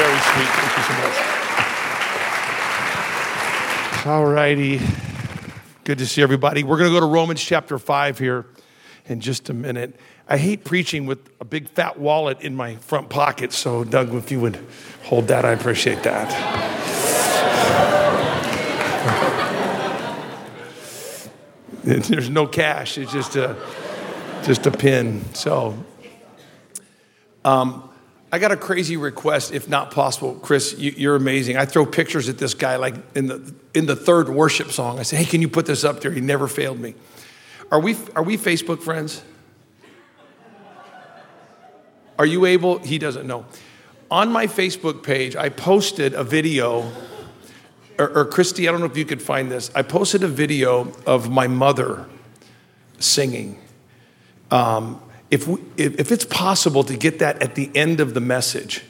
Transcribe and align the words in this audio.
Very 0.00 0.18
sweet. 0.20 0.48
Thank 0.48 0.72
you 0.78 0.82
so 0.82 0.94
much. 1.02 1.16
All 4.06 4.24
righty. 4.24 4.80
Good 5.84 5.98
to 5.98 6.06
see 6.06 6.22
everybody. 6.22 6.62
We're 6.62 6.78
going 6.78 6.88
to 6.88 6.96
go 6.96 7.00
to 7.00 7.12
Romans 7.12 7.42
chapter 7.42 7.78
5 7.78 8.18
here 8.18 8.46
in 9.08 9.20
just 9.20 9.50
a 9.50 9.52
minute. 9.52 10.00
I 10.26 10.38
hate 10.38 10.64
preaching 10.64 11.04
with 11.04 11.18
a 11.38 11.44
big 11.44 11.68
fat 11.68 11.98
wallet 12.00 12.40
in 12.40 12.56
my 12.56 12.76
front 12.76 13.10
pocket, 13.10 13.52
so 13.52 13.84
Doug, 13.84 14.14
if 14.14 14.30
you 14.30 14.40
would 14.40 14.58
hold 15.02 15.28
that, 15.28 15.44
I 15.44 15.50
appreciate 15.50 16.02
that. 16.04 16.30
There's 21.84 22.30
no 22.30 22.46
cash, 22.46 22.96
it's 22.96 23.12
just 23.12 23.36
a, 23.36 23.54
just 24.44 24.66
a 24.66 24.70
pin. 24.70 25.22
So, 25.34 25.76
um, 27.44 27.89
I 28.32 28.38
got 28.38 28.52
a 28.52 28.56
crazy 28.56 28.96
request, 28.96 29.52
if 29.52 29.68
not 29.68 29.90
possible. 29.90 30.34
Chris, 30.34 30.78
you, 30.78 31.10
are 31.10 31.16
amazing. 31.16 31.56
I 31.56 31.64
throw 31.64 31.84
pictures 31.84 32.28
at 32.28 32.38
this 32.38 32.54
guy 32.54 32.76
like 32.76 32.94
in 33.16 33.26
the, 33.26 33.54
in 33.74 33.86
the 33.86 33.96
third 33.96 34.28
worship 34.28 34.70
song. 34.70 35.00
I 35.00 35.02
say, 35.02 35.16
hey, 35.16 35.24
can 35.24 35.42
you 35.42 35.48
put 35.48 35.66
this 35.66 35.82
up 35.82 36.00
there? 36.00 36.12
He 36.12 36.20
never 36.20 36.46
failed 36.46 36.78
me. 36.78 36.94
Are 37.72 37.80
we, 37.80 37.96
are 38.14 38.22
we 38.22 38.36
Facebook 38.36 38.82
friends? 38.82 39.22
Are 42.18 42.26
you 42.26 42.46
able? 42.46 42.78
He 42.78 42.98
doesn't 42.98 43.26
know. 43.26 43.46
On 44.10 44.30
my 44.30 44.46
Facebook 44.46 45.02
page, 45.02 45.34
I 45.34 45.48
posted 45.48 46.14
a 46.14 46.22
video, 46.22 46.90
or, 47.98 48.18
or 48.18 48.24
Christy, 48.26 48.68
I 48.68 48.72
don't 48.72 48.80
know 48.80 48.86
if 48.86 48.96
you 48.96 49.04
could 49.04 49.22
find 49.22 49.50
this. 49.50 49.70
I 49.74 49.82
posted 49.82 50.22
a 50.22 50.28
video 50.28 50.92
of 51.06 51.30
my 51.30 51.46
mother 51.46 52.06
singing. 52.98 53.58
Um, 54.50 55.00
if, 55.30 55.46
we, 55.46 55.60
if, 55.76 56.10
it's 56.10 56.24
possible 56.24 56.82
to 56.84 56.96
get 56.96 57.20
that 57.20 57.40
at 57.40 57.54
the 57.54 57.70
end 57.74 58.00
of 58.00 58.14
the 58.14 58.20
message, 58.20 58.82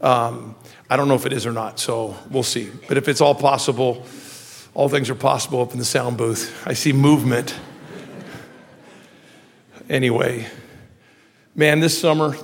um, 0.00 0.56
I 0.88 0.96
don't 0.96 1.06
know 1.06 1.14
if 1.14 1.26
it 1.26 1.32
is 1.32 1.44
or 1.44 1.52
not, 1.52 1.78
so 1.78 2.16
we'll 2.30 2.42
see. 2.42 2.70
But 2.88 2.96
if 2.96 3.08
it's 3.08 3.20
all 3.20 3.34
possible, 3.34 4.06
all 4.74 4.88
things 4.88 5.10
are 5.10 5.14
possible 5.14 5.60
up 5.60 5.72
in 5.72 5.78
the 5.78 5.84
sound 5.84 6.16
booth. 6.16 6.66
I 6.66 6.72
see 6.72 6.92
movement. 6.92 7.54
Anyway, 9.90 10.46
man, 11.54 11.80
this 11.80 11.98
summer 12.00 12.36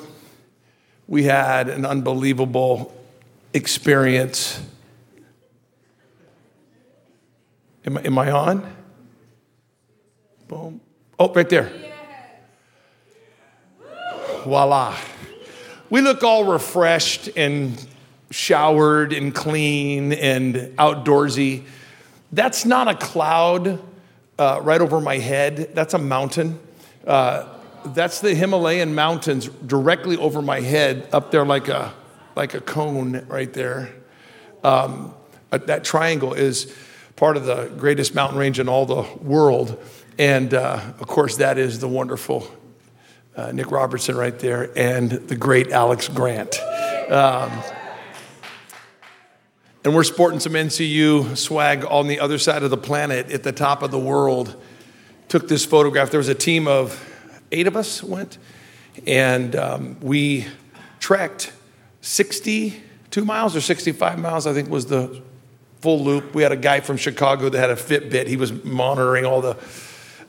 we 1.07 1.23
had 1.23 1.71
an 1.71 1.87
unbelievable 1.87 2.95
experience. 3.55 4.61
Am, 7.87 7.97
am 7.97 8.19
I 8.19 8.31
on? 8.31 8.77
Boom. 10.49 10.83
Oh, 11.19 11.33
right 11.33 11.49
there 11.49 11.73
voila. 14.49 14.97
We 15.91 16.01
look 16.01 16.23
all 16.25 16.45
refreshed 16.45 17.29
and 17.37 17.87
showered 18.31 19.13
and 19.13 19.35
clean 19.35 20.15
and 20.15 20.55
outdoorsy. 20.79 21.65
That's 22.33 22.65
not 22.65 22.89
a 22.89 22.95
cloud 22.95 23.79
uh, 24.39 24.61
right 24.63 24.81
over 24.81 25.01
my 25.01 25.19
head, 25.19 25.75
that's 25.75 25.93
a 25.93 25.99
mountain. 25.99 26.59
Uh, 27.07 27.47
that's 27.87 28.21
the 28.21 28.35
Himalayan 28.35 28.95
mountains 28.95 29.49
directly 29.67 30.17
over 30.17 30.41
my 30.41 30.61
head, 30.61 31.09
up 31.13 31.31
there 31.31 31.45
like 31.45 31.69
a, 31.69 31.93
like 32.35 32.55
a 32.55 32.61
cone 32.61 33.27
right 33.29 33.53
there. 33.53 33.93
Um, 34.65 35.15
uh, 35.53 35.59
that 35.59 35.85
triangle 35.85 36.33
is 36.33 36.75
part 37.17 37.37
of 37.37 37.45
the 37.45 37.67
greatest 37.77 38.15
mountain 38.15 38.39
range 38.39 38.59
in 38.59 38.69
all 38.69 38.87
the 38.87 39.03
world. 39.23 39.83
And 40.19 40.55
uh, 40.55 40.81
of 41.01 41.07
course, 41.07 41.37
that 41.37 41.59
is 41.59 41.81
the 41.81 41.89
wonderful 41.89 42.51
uh, 43.39 43.53
Nick 43.53 43.71
Robertson 43.71 44.17
right 44.17 44.37
there, 44.37 44.69
and 44.77 45.11
the 45.11 45.37
great 45.37 45.71
Alex 45.71 46.09
Grant. 46.09 46.59
Um, 47.09 47.53
and 49.85 49.95
we're 49.95 50.03
sporting 50.03 50.41
some 50.41 50.55
NCU 50.55 51.37
swag 51.37 51.85
on 51.85 52.09
the 52.09 52.19
other 52.19 52.37
side 52.39 52.65
of 52.65 52.71
the 52.71 52.77
planet 52.77 53.31
at 53.31 53.45
the 53.45 53.53
top 53.53 53.83
of 53.83 53.93
the 53.93 53.99
world. 53.99 54.61
Took 55.29 55.47
this 55.47 55.65
photograph. 55.65 56.11
There 56.11 56.19
was 56.19 56.29
a 56.29 56.35
team 56.35 56.67
of 56.67 57.01
eight 57.53 57.69
of 57.69 57.77
us 57.77 58.03
went, 58.03 58.39
and 59.07 59.55
um, 59.55 60.01
we 60.01 60.47
trekked 60.99 61.53
62 62.01 63.25
miles 63.25 63.55
or 63.55 63.61
65 63.61 64.19
miles, 64.19 64.49
I 64.49 64.53
think 64.53 64.69
was 64.69 64.87
the 64.87 65.23
full 65.81 66.03
loop. 66.03 66.35
We 66.35 66.43
had 66.43 66.51
a 66.51 66.57
guy 66.57 66.81
from 66.81 66.97
Chicago 66.97 67.49
that 67.49 67.59
had 67.59 67.71
a 67.71 67.77
Fitbit. 67.77 68.27
He 68.27 68.37
was 68.37 68.53
monitoring 68.65 69.25
all 69.25 69.41
the 69.41 69.55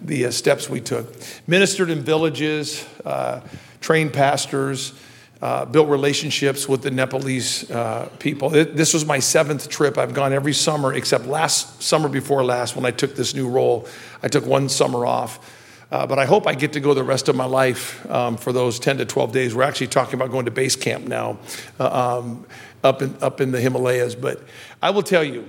the 0.01 0.25
uh, 0.25 0.31
steps 0.31 0.69
we 0.69 0.81
took. 0.81 1.13
Ministered 1.47 1.89
in 1.89 2.01
villages, 2.01 2.87
uh, 3.05 3.41
trained 3.81 4.13
pastors, 4.13 4.93
uh, 5.41 5.65
built 5.65 5.87
relationships 5.87 6.67
with 6.67 6.81
the 6.81 6.91
Nepalese 6.91 7.69
uh, 7.71 8.09
people. 8.19 8.53
It, 8.53 8.75
this 8.75 8.93
was 8.93 9.05
my 9.05 9.19
seventh 9.19 9.69
trip. 9.69 9.97
I've 9.97 10.13
gone 10.13 10.33
every 10.33 10.53
summer 10.53 10.93
except 10.93 11.25
last 11.25 11.81
summer 11.81 12.09
before 12.09 12.43
last 12.43 12.75
when 12.75 12.85
I 12.85 12.91
took 12.91 13.15
this 13.15 13.33
new 13.33 13.49
role. 13.49 13.87
I 14.21 14.27
took 14.27 14.45
one 14.45 14.67
summer 14.67 15.05
off. 15.05 15.55
Uh, 15.91 16.05
but 16.05 16.19
I 16.19 16.25
hope 16.25 16.45
I 16.45 16.53
get 16.53 16.73
to 16.73 16.79
go 16.79 16.93
the 16.93 17.03
rest 17.03 17.29
of 17.29 17.35
my 17.35 17.45
life 17.45 18.07
um, 18.11 18.37
for 18.37 18.53
those 18.53 18.79
10 18.79 18.99
to 18.99 19.05
12 19.05 19.31
days. 19.31 19.55
We're 19.55 19.63
actually 19.63 19.87
talking 19.87 20.15
about 20.15 20.29
going 20.29 20.45
to 20.45 20.51
base 20.51 20.75
camp 20.75 21.07
now 21.07 21.39
uh, 21.79 22.19
um, 22.19 22.45
up, 22.83 23.01
in, 23.01 23.15
up 23.21 23.41
in 23.41 23.51
the 23.51 23.59
Himalayas. 23.59 24.13
But 24.13 24.43
I 24.83 24.91
will 24.91 25.01
tell 25.01 25.23
you, 25.23 25.47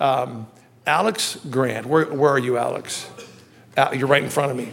um, 0.00 0.48
Alex 0.84 1.38
Grant, 1.48 1.86
where, 1.86 2.06
where 2.06 2.32
are 2.32 2.38
you, 2.38 2.56
Alex? 2.58 3.08
Uh, 3.78 3.92
you're 3.92 4.08
right 4.08 4.22
in 4.22 4.28
front 4.28 4.50
of 4.50 4.56
me, 4.56 4.72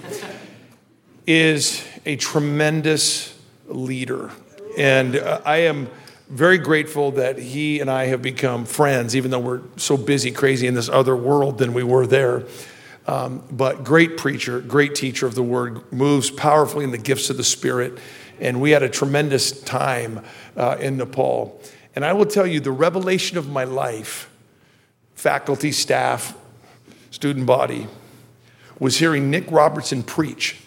is 1.28 1.88
a 2.06 2.16
tremendous 2.16 3.38
leader. 3.68 4.32
And 4.78 5.16
uh, 5.16 5.42
I 5.46 5.58
am 5.58 5.90
very 6.28 6.58
grateful 6.58 7.12
that 7.12 7.38
he 7.38 7.80
and 7.80 7.90
I 7.90 8.08
have 8.08 8.24
become 8.24 8.66
friends, 8.66 9.16
even 9.16 9.30
though 9.30 9.40
we're 9.40 9.62
so 9.78 9.96
busy, 9.96 10.32
crazy 10.32 10.66
in 10.66 10.74
this 10.74 10.90
other 10.90 11.16
world 11.16 11.60
than 11.60 11.74
we 11.74 11.84
were 11.84 12.08
there. 12.08 12.46
Um, 13.08 13.44
but 13.52 13.84
great 13.84 14.18
preacher, 14.18 14.60
great 14.60 14.96
teacher 14.96 15.28
of 15.28 15.36
the 15.36 15.44
word, 15.44 15.92
moves 15.94 16.32
powerfully 16.32 16.84
in 16.84 16.90
the 16.90 16.98
gifts 16.98 17.30
of 17.30 17.38
the 17.38 17.44
Spirit. 17.44 18.00
And 18.40 18.60
we 18.60 18.72
had 18.72 18.82
a 18.82 18.90
tremendous 18.90 19.62
time 19.62 20.26
uh, 20.58 20.78
in 20.80 20.98
Nepal. 20.98 21.62
And 21.96 22.04
I 22.04 22.14
will 22.14 22.26
tell 22.26 22.48
you, 22.48 22.60
the 22.60 22.72
revelation 22.72 23.38
of 23.38 23.48
my 23.48 23.64
life, 23.64 24.30
faculty, 25.14 25.72
staff, 25.72 26.36
student 27.12 27.46
body, 27.46 27.88
was 28.80 28.98
hearing 28.98 29.30
Nick 29.30 29.50
Robertson 29.50 30.04
preach. 30.04 30.62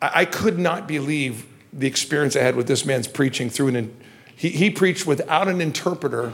I, 0.00 0.24
could 0.24 0.58
not 0.58 0.88
believe 0.88 1.46
the 1.72 1.86
experience 1.86 2.34
I 2.34 2.40
had 2.40 2.56
with 2.56 2.66
this 2.66 2.84
man's 2.84 3.06
preaching 3.06 3.50
through 3.50 3.68
an. 3.68 3.96
He, 4.34 4.48
he 4.48 4.70
preached 4.70 5.06
without 5.06 5.46
an 5.46 5.60
interpreter 5.60 6.32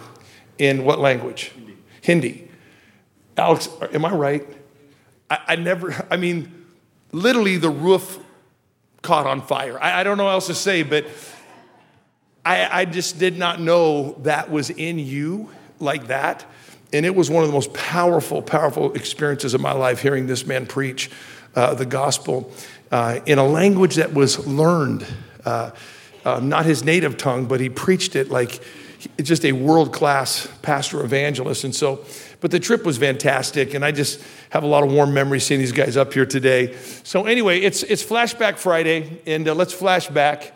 in 0.57 0.85
what 0.85 0.99
language? 0.99 1.53
Hindi. 1.55 1.77
Hindi. 2.03 2.49
Alex, 3.37 3.69
am 3.93 4.05
I 4.05 4.13
right? 4.13 4.49
I, 5.31 5.39
I, 5.49 5.57
never, 5.57 6.07
I 6.11 6.17
mean, 6.17 6.67
literally 7.13 7.57
the 7.57 7.71
roof 7.71 8.19
caught 9.03 9.27
on 9.27 9.43
fire. 9.43 9.81
I, 9.81 10.01
I 10.01 10.03
don't 10.03 10.17
know 10.19 10.25
what 10.25 10.33
else 10.33 10.49
to 10.49 10.55
say, 10.55 10.83
but 10.83 11.07
I, 12.45 12.81
I 12.81 12.85
just 12.85 13.19
did 13.19 13.39
not 13.39 13.61
know 13.61 14.13
that 14.23 14.51
was 14.51 14.71
in 14.71 14.99
you 14.99 15.51
like 15.79 16.09
that. 16.09 16.45
And 16.93 17.05
it 17.05 17.15
was 17.15 17.31
one 17.31 17.43
of 17.43 17.49
the 17.49 17.55
most 17.55 17.73
powerful, 17.75 18.41
powerful 18.41 18.93
experiences 18.95 19.55
of 19.55 19.61
my 19.61 19.73
life 19.73 20.01
hearing 20.01 20.27
this 20.27 20.47
man 20.47 20.67
preach 20.67 21.11
uh, 21.55 21.75
the 21.75 21.87
gospel 21.87 22.51
uh, 22.91 23.21
in 23.27 23.39
a 23.39 23.47
language 23.47 23.97
that 23.97 24.15
was 24.15 24.47
learned, 24.47 25.07
uh, 25.45 25.71
uh 26.25 26.41
not 26.41 26.65
his 26.65 26.85
native 26.85 27.17
tongue, 27.17 27.47
but 27.47 27.61
he 27.61 27.69
preached 27.69 28.17
it 28.17 28.31
like 28.31 28.63
just 29.23 29.45
a 29.45 29.53
world 29.53 29.93
class 29.93 30.49
pastor 30.63 31.05
evangelist. 31.05 31.65
And 31.65 31.75
so, 31.75 32.05
but 32.41 32.51
the 32.51 32.61
trip 32.61 32.85
was 32.85 32.99
fantastic, 32.99 33.75
and 33.75 33.85
I 33.85 33.93
just 33.93 34.21
have 34.51 34.63
a 34.63 34.67
lot 34.67 34.83
of 34.83 34.93
warm 34.93 35.13
memories 35.13 35.45
seeing 35.45 35.61
these 35.61 35.73
guys 35.73 35.97
up 35.97 36.13
here 36.13 36.27
today. 36.27 36.75
So, 37.05 37.27
anyway, 37.27 37.61
it's, 37.61 37.83
it's 37.83 38.03
Flashback 38.03 38.59
Friday, 38.59 39.21
and 39.27 39.47
uh, 39.49 39.55
let's 39.55 39.73
flash 39.73 40.09
back. 40.09 40.55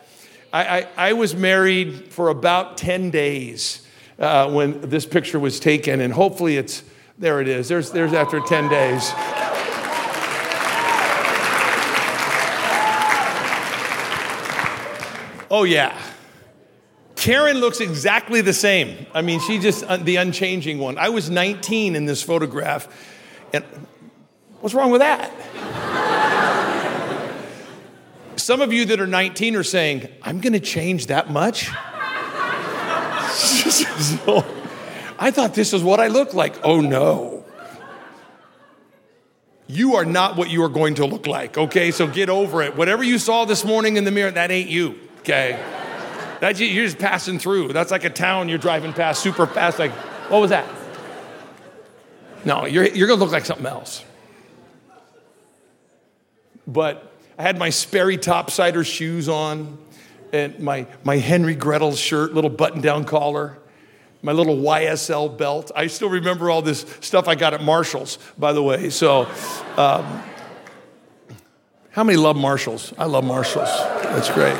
I, 0.51 0.79
I, 0.79 0.87
I 0.97 1.13
was 1.13 1.35
married 1.35 2.11
for 2.11 2.29
about 2.29 2.77
10 2.77 3.11
days 3.11 3.82
uh, 4.19 4.49
when 4.51 4.81
this 4.81 5.05
picture 5.05 5.39
was 5.39 5.59
taken, 5.59 6.01
and 6.01 6.13
hopefully 6.13 6.57
it's 6.57 6.83
there. 7.17 7.41
It 7.41 7.47
is. 7.47 7.67
There's 7.67 7.91
there's 7.91 8.13
after 8.13 8.39
ten 8.39 8.69
days. 8.69 9.11
Oh 15.49 15.65
yeah. 15.65 15.95
Karen 17.15 17.59
looks 17.59 17.79
exactly 17.79 18.41
the 18.41 18.53
same. 18.53 19.05
I 19.13 19.21
mean, 19.21 19.39
she 19.39 19.59
just 19.59 19.83
uh, 19.83 19.97
the 19.97 20.15
unchanging 20.17 20.79
one. 20.79 20.97
I 20.97 21.09
was 21.09 21.29
19 21.29 21.95
in 21.95 22.05
this 22.05 22.21
photograph, 22.23 22.87
and 23.53 23.63
what's 24.59 24.73
wrong 24.73 24.91
with 24.91 25.01
that? 25.01 25.31
Some 28.35 28.59
of 28.59 28.73
you 28.73 28.83
that 28.85 28.99
are 28.99 29.07
19 29.07 29.55
are 29.55 29.63
saying, 29.63 30.09
I'm 30.21 30.41
going 30.41 30.51
to 30.51 30.59
change 30.59 31.07
that 31.07 31.29
much? 31.29 31.69
So, 33.53 34.45
I 35.19 35.31
thought 35.31 35.53
this 35.53 35.73
is 35.73 35.83
what 35.83 35.99
I 35.99 36.07
look 36.07 36.33
like. 36.33 36.55
Oh 36.63 36.81
no. 36.81 37.45
You 39.67 39.95
are 39.95 40.05
not 40.05 40.35
what 40.35 40.49
you 40.49 40.63
are 40.63 40.69
going 40.69 40.95
to 40.95 41.05
look 41.05 41.25
like, 41.25 41.57
okay? 41.57 41.91
So 41.91 42.05
get 42.05 42.29
over 42.29 42.61
it. 42.61 42.75
Whatever 42.75 43.03
you 43.03 43.17
saw 43.17 43.45
this 43.45 43.63
morning 43.63 43.95
in 43.97 44.03
the 44.03 44.11
mirror, 44.11 44.29
that 44.29 44.51
ain't 44.51 44.69
you, 44.69 44.99
okay? 45.19 45.63
You're 46.41 46.85
just 46.85 46.99
passing 46.99 47.39
through. 47.39 47.71
That's 47.71 47.89
like 47.89 48.03
a 48.03 48.09
town 48.09 48.49
you're 48.49 48.57
driving 48.57 48.91
past 48.91 49.23
super 49.23 49.47
fast. 49.47 49.79
Like, 49.79 49.91
what 50.29 50.41
was 50.41 50.49
that? 50.49 50.67
No, 52.43 52.65
you're, 52.65 52.85
you're 52.85 53.07
going 53.07 53.17
to 53.17 53.23
look 53.23 53.31
like 53.31 53.45
something 53.45 53.65
else. 53.65 54.03
But 56.67 57.11
I 57.37 57.43
had 57.43 57.57
my 57.57 57.69
Sperry 57.69 58.17
topsider 58.17 58.85
shoes 58.85 59.29
on 59.29 59.77
and 60.33 60.59
my, 60.59 60.87
my 61.03 61.17
Henry 61.17 61.55
Grethel 61.55 61.95
shirt, 61.95 62.33
little 62.33 62.49
button 62.49 62.81
down 62.81 63.05
collar, 63.05 63.57
my 64.23 64.31
little 64.31 64.57
YSL 64.57 65.37
belt. 65.37 65.71
I 65.75 65.87
still 65.87 66.09
remember 66.09 66.49
all 66.49 66.63
this 66.63 66.85
stuff 67.01 67.27
I 67.27 67.35
got 67.35 67.53
at 67.53 67.63
Marshall's, 67.63 68.17
by 68.37 68.51
the 68.51 68.63
way. 68.63 68.89
So, 68.89 69.27
um, 69.77 70.23
how 71.91 72.03
many 72.03 72.17
love 72.17 72.35
Marshalls? 72.35 72.91
I 72.97 73.05
love 73.05 73.23
Marshalls. 73.23 73.69
That's 73.69 74.31
great. 74.31 74.57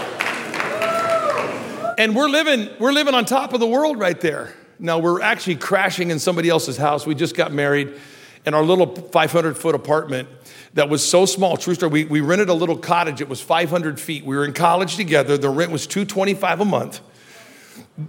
And 1.98 2.16
we're 2.16 2.30
living, 2.30 2.70
we're 2.80 2.92
living 2.92 3.16
on 3.16 3.25
top 3.25 3.54
of 3.54 3.60
the 3.60 3.68
world 3.68 3.98
right 3.98 4.20
there. 4.22 4.54
Now 4.78 5.00
we're 5.00 5.22
actually 5.22 5.56
crashing 5.56 6.12
in 6.12 6.20
somebody 6.20 6.50
else's 6.50 6.78
house. 6.78 7.08
We 7.08 7.16
just 7.16 7.36
got 7.36 7.52
married 7.52 8.00
in 8.45 8.54
our 8.54 8.63
little 8.63 8.94
500 8.95 9.57
foot 9.57 9.75
apartment 9.75 10.28
that 10.74 10.90
was 10.90 11.07
so 11.07 11.25
small. 11.25 11.57
True 11.57 11.75
story. 11.75 11.92
We, 11.92 12.06
we 12.06 12.22
rented 12.22 12.50
a 12.50 12.54
little 12.54 12.78
cottage. 12.78 13.22
It 13.22 13.30
was 13.30 13.42
500 13.42 14.00
feet. 14.00 14.25
We 14.25 14.36
were 14.36 14.45
in 14.45 14.54
college 14.54 14.95
together. 14.95 15.38
The 15.38 15.50
rent 15.50 15.72
was 15.72 15.88
225 15.88 16.60
a 16.60 16.66
month. 16.66 17.01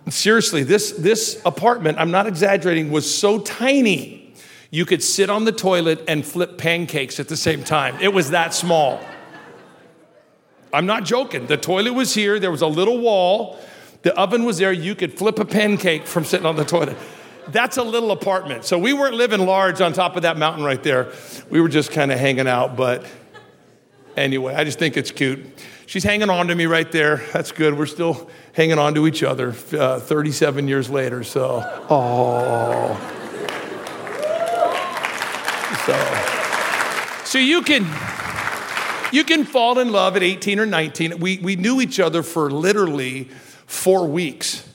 Seriously, 0.09 0.63
this, 0.63 0.93
this 0.93 1.41
apartment, 1.45 1.99
I'm 1.99 2.11
not 2.11 2.27
exaggerating, 2.27 2.91
was 2.91 3.13
so 3.13 3.39
tiny 3.41 4.35
you 4.71 4.85
could 4.85 5.03
sit 5.03 5.31
on 5.31 5.45
the 5.45 5.53
toilet 5.53 6.03
and 6.09 6.25
flip 6.25 6.59
pancakes 6.59 7.21
at 7.21 7.29
the 7.29 7.37
same 7.37 7.63
time. 7.63 7.97
It 8.01 8.13
was 8.13 8.31
that 8.31 8.53
small. 8.55 9.01
I'm 10.73 10.87
not 10.87 11.05
joking. 11.05 11.47
The 11.47 11.57
toilet 11.57 11.93
was 11.93 12.13
here, 12.15 12.41
there 12.41 12.51
was 12.51 12.63
a 12.63 12.67
little 12.67 12.99
wall, 12.99 13.59
the 14.03 14.15
oven 14.19 14.45
was 14.45 14.59
there. 14.59 14.73
You 14.73 14.95
could 14.95 15.17
flip 15.17 15.39
a 15.39 15.45
pancake 15.45 16.07
from 16.07 16.25
sitting 16.25 16.45
on 16.45 16.57
the 16.57 16.65
toilet. 16.65 16.97
That's 17.49 17.77
a 17.77 17.83
little 17.83 18.11
apartment. 18.11 18.65
So 18.65 18.79
we 18.79 18.93
weren't 18.93 19.15
living 19.15 19.45
large 19.47 19.81
on 19.81 19.93
top 19.93 20.17
of 20.17 20.23
that 20.23 20.37
mountain 20.37 20.65
right 20.65 20.83
there. 20.83 21.13
We 21.51 21.61
were 21.61 21.69
just 21.69 21.91
kind 21.93 22.11
of 22.13 22.19
hanging 22.19 22.49
out. 22.49 22.77
But 22.77 23.07
anyway, 24.17 24.55
I 24.55 24.65
just 24.65 24.79
think 24.79 24.97
it's 24.97 25.11
cute. 25.11 25.45
She's 25.87 26.05
hanging 26.05 26.31
on 26.31 26.49
to 26.49 26.55
me 26.55 26.67
right 26.67 26.91
there. 26.91 27.19
That's 27.33 27.53
good. 27.53 27.77
We're 27.79 27.87
still 27.87 28.31
hanging 28.53 28.79
on 28.79 28.95
to 28.95 29.07
each 29.07 29.23
other 29.23 29.55
uh, 29.73 30.01
37 30.01 30.69
years 30.69 30.89
later. 30.89 31.23
So, 31.25 31.63
oh. 31.91 33.11
So, 35.87 37.25
so 37.25 37.39
you 37.39 37.61
can 37.61 37.85
you 39.15 39.23
can 39.23 39.45
fall 39.45 39.79
in 39.79 39.93
love 39.93 40.17
at 40.17 40.25
18 40.25 40.59
or 40.59 40.67
19. 40.67 41.21
We, 41.21 41.39
we 41.39 41.55
knew 41.55 41.81
each 41.81 42.01
other 42.01 42.25
for 42.25 42.51
literally 42.51 43.29
four 43.67 44.09
weeks. 44.09 44.69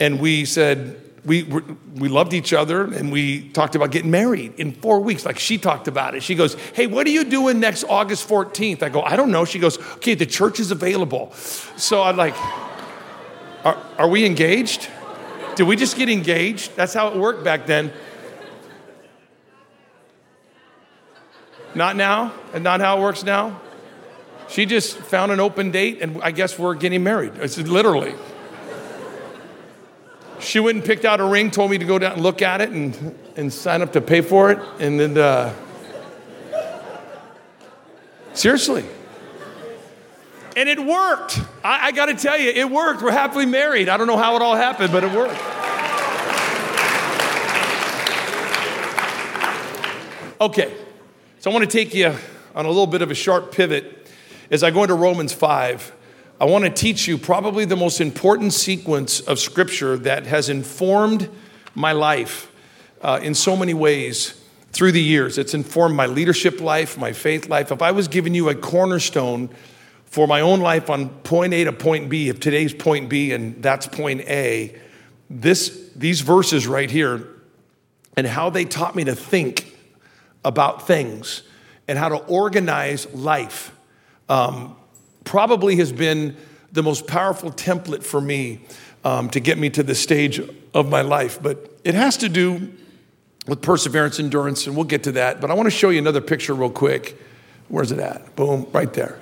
And 0.00 0.18
we 0.18 0.44
said, 0.46 1.00
we, 1.28 1.42
we 1.42 2.08
loved 2.08 2.32
each 2.32 2.54
other 2.54 2.84
and 2.84 3.12
we 3.12 3.50
talked 3.50 3.74
about 3.76 3.90
getting 3.90 4.10
married 4.10 4.54
in 4.56 4.72
four 4.72 5.00
weeks. 5.00 5.26
Like 5.26 5.38
she 5.38 5.58
talked 5.58 5.86
about 5.86 6.14
it. 6.14 6.22
She 6.22 6.34
goes, 6.34 6.54
Hey, 6.72 6.86
what 6.86 7.06
are 7.06 7.10
you 7.10 7.24
doing 7.24 7.60
next 7.60 7.84
August 7.84 8.26
14th? 8.26 8.82
I 8.82 8.88
go, 8.88 9.02
I 9.02 9.14
don't 9.14 9.30
know. 9.30 9.44
She 9.44 9.58
goes, 9.58 9.78
Okay, 9.96 10.14
the 10.14 10.26
church 10.26 10.58
is 10.58 10.70
available. 10.70 11.32
So 11.76 12.02
I'm 12.02 12.16
like, 12.16 12.34
Are, 13.64 13.76
are 13.98 14.08
we 14.08 14.24
engaged? 14.24 14.88
Did 15.54 15.66
we 15.66 15.76
just 15.76 15.96
get 15.96 16.08
engaged? 16.08 16.74
That's 16.76 16.94
how 16.94 17.08
it 17.08 17.16
worked 17.16 17.44
back 17.44 17.66
then. 17.66 17.92
Not 21.74 21.94
now, 21.94 22.32
and 22.54 22.64
not 22.64 22.80
how 22.80 22.98
it 22.98 23.02
works 23.02 23.22
now. 23.22 23.60
She 24.48 24.64
just 24.64 24.96
found 24.96 25.30
an 25.30 25.40
open 25.40 25.70
date, 25.70 25.98
and 26.00 26.22
I 26.22 26.30
guess 26.30 26.58
we're 26.58 26.74
getting 26.74 27.04
married. 27.04 27.32
It's 27.36 27.58
literally. 27.58 28.14
She 30.40 30.60
went 30.60 30.76
and 30.76 30.84
picked 30.84 31.04
out 31.04 31.20
a 31.20 31.24
ring, 31.24 31.50
told 31.50 31.70
me 31.70 31.78
to 31.78 31.84
go 31.84 31.98
down 31.98 32.12
and 32.12 32.22
look 32.22 32.42
at 32.42 32.60
it 32.60 32.70
and, 32.70 33.18
and 33.36 33.52
sign 33.52 33.82
up 33.82 33.92
to 33.94 34.00
pay 34.00 34.20
for 34.20 34.50
it. 34.50 34.58
And 34.78 34.98
then, 34.98 35.18
uh, 35.18 35.54
seriously. 38.34 38.84
And 40.56 40.68
it 40.68 40.78
worked. 40.78 41.40
I, 41.64 41.88
I 41.88 41.92
got 41.92 42.06
to 42.06 42.14
tell 42.14 42.38
you, 42.38 42.50
it 42.50 42.70
worked. 42.70 43.02
We're 43.02 43.12
happily 43.12 43.46
married. 43.46 43.88
I 43.88 43.96
don't 43.96 44.06
know 44.06 44.16
how 44.16 44.36
it 44.36 44.42
all 44.42 44.56
happened, 44.56 44.92
but 44.92 45.04
it 45.04 45.12
worked. 45.12 45.40
Okay, 50.40 50.72
so 51.40 51.50
I 51.50 51.54
want 51.54 51.68
to 51.68 51.70
take 51.70 51.94
you 51.94 52.14
on 52.54 52.64
a 52.64 52.68
little 52.68 52.86
bit 52.86 53.02
of 53.02 53.10
a 53.10 53.14
sharp 53.14 53.50
pivot 53.50 54.06
as 54.52 54.62
I 54.62 54.70
go 54.70 54.82
into 54.82 54.94
Romans 54.94 55.32
5. 55.32 55.92
I 56.40 56.44
want 56.44 56.64
to 56.64 56.70
teach 56.70 57.08
you 57.08 57.18
probably 57.18 57.64
the 57.64 57.74
most 57.74 58.00
important 58.00 58.52
sequence 58.52 59.18
of 59.18 59.40
scripture 59.40 59.96
that 59.98 60.24
has 60.26 60.48
informed 60.48 61.28
my 61.74 61.90
life 61.90 62.52
uh, 63.02 63.18
in 63.20 63.34
so 63.34 63.56
many 63.56 63.74
ways 63.74 64.40
through 64.70 64.92
the 64.92 65.02
years. 65.02 65.36
It's 65.36 65.52
informed 65.52 65.96
my 65.96 66.06
leadership 66.06 66.60
life, 66.60 66.96
my 66.96 67.12
faith 67.12 67.48
life. 67.48 67.72
If 67.72 67.82
I 67.82 67.90
was 67.90 68.06
giving 68.06 68.34
you 68.34 68.50
a 68.50 68.54
cornerstone 68.54 69.50
for 70.04 70.28
my 70.28 70.40
own 70.40 70.60
life 70.60 70.88
on 70.90 71.08
point 71.08 71.54
A 71.54 71.64
to 71.64 71.72
point 71.72 72.08
B, 72.08 72.28
if 72.28 72.38
today's 72.38 72.72
point 72.72 73.08
B 73.08 73.32
and 73.32 73.60
that's 73.60 73.88
point 73.88 74.20
A, 74.28 74.76
this, 75.28 75.90
these 75.96 76.20
verses 76.20 76.68
right 76.68 76.88
here 76.90 77.26
and 78.16 78.28
how 78.28 78.48
they 78.48 78.64
taught 78.64 78.94
me 78.94 79.02
to 79.04 79.16
think 79.16 79.76
about 80.44 80.86
things 80.86 81.42
and 81.88 81.98
how 81.98 82.08
to 82.08 82.16
organize 82.26 83.12
life 83.12 83.74
um, 84.28 84.76
probably 85.28 85.76
has 85.76 85.92
been 85.92 86.34
the 86.72 86.82
most 86.82 87.06
powerful 87.06 87.52
template 87.52 88.02
for 88.02 88.18
me 88.20 88.60
um, 89.04 89.28
to 89.28 89.40
get 89.40 89.58
me 89.58 89.68
to 89.68 89.82
this 89.82 90.00
stage 90.00 90.40
of 90.72 90.88
my 90.88 91.02
life. 91.02 91.40
But 91.40 91.70
it 91.84 91.94
has 91.94 92.16
to 92.18 92.30
do 92.30 92.72
with 93.46 93.60
perseverance, 93.60 94.18
endurance, 94.18 94.66
and 94.66 94.74
we'll 94.74 94.86
get 94.86 95.04
to 95.04 95.12
that. 95.12 95.40
But 95.40 95.50
I 95.50 95.54
want 95.54 95.66
to 95.66 95.70
show 95.70 95.90
you 95.90 95.98
another 95.98 96.22
picture 96.22 96.54
real 96.54 96.70
quick. 96.70 97.20
Where's 97.68 97.92
it 97.92 97.98
at? 97.98 98.34
Boom, 98.36 98.66
right 98.72 98.90
there. 98.94 99.20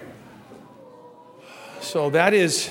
So 1.81 2.11
that 2.11 2.33
is, 2.33 2.71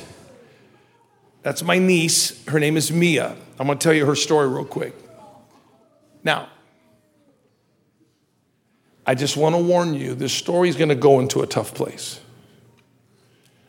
that's 1.43 1.61
my 1.61 1.77
niece. 1.77 2.45
Her 2.45 2.59
name 2.59 2.77
is 2.77 2.89
Mia. 2.89 3.35
I'm 3.59 3.67
going 3.67 3.77
to 3.77 3.83
tell 3.83 3.93
you 3.93 4.05
her 4.05 4.15
story 4.15 4.47
real 4.47 4.65
quick. 4.65 4.93
Now, 6.23 6.47
I 9.05 9.13
just 9.13 9.35
want 9.35 9.55
to 9.55 9.61
warn 9.61 9.93
you 9.93 10.15
this 10.15 10.33
story 10.33 10.69
is 10.69 10.77
going 10.77 10.89
to 10.89 10.95
go 10.95 11.19
into 11.19 11.41
a 11.41 11.47
tough 11.47 11.73
place. 11.73 12.21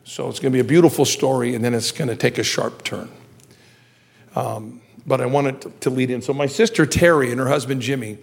So 0.08 0.28
it's 0.28 0.38
going 0.38 0.52
to 0.52 0.56
be 0.56 0.60
a 0.60 0.64
beautiful 0.64 1.04
story, 1.04 1.56
and 1.56 1.64
then 1.64 1.74
it's 1.74 1.90
going 1.90 2.06
to 2.06 2.14
take 2.14 2.38
a 2.38 2.44
sharp 2.44 2.84
turn. 2.84 3.10
Um, 4.36 4.80
but 5.04 5.20
I 5.20 5.26
wanted 5.26 5.80
to 5.80 5.90
lead 5.90 6.12
in. 6.12 6.22
So 6.22 6.32
my 6.32 6.46
sister 6.46 6.86
Terry 6.86 7.32
and 7.32 7.40
her 7.40 7.48
husband 7.48 7.82
Jimmy 7.82 8.18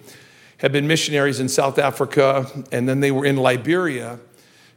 had 0.60 0.72
been 0.72 0.88
missionaries 0.88 1.42
in 1.42 1.50
South 1.50 1.78
Africa, 1.78 2.48
and 2.72 2.88
then 2.88 3.02
they 3.02 3.12
were 3.12 3.26
in 3.26 3.36
Liberia. 3.36 4.18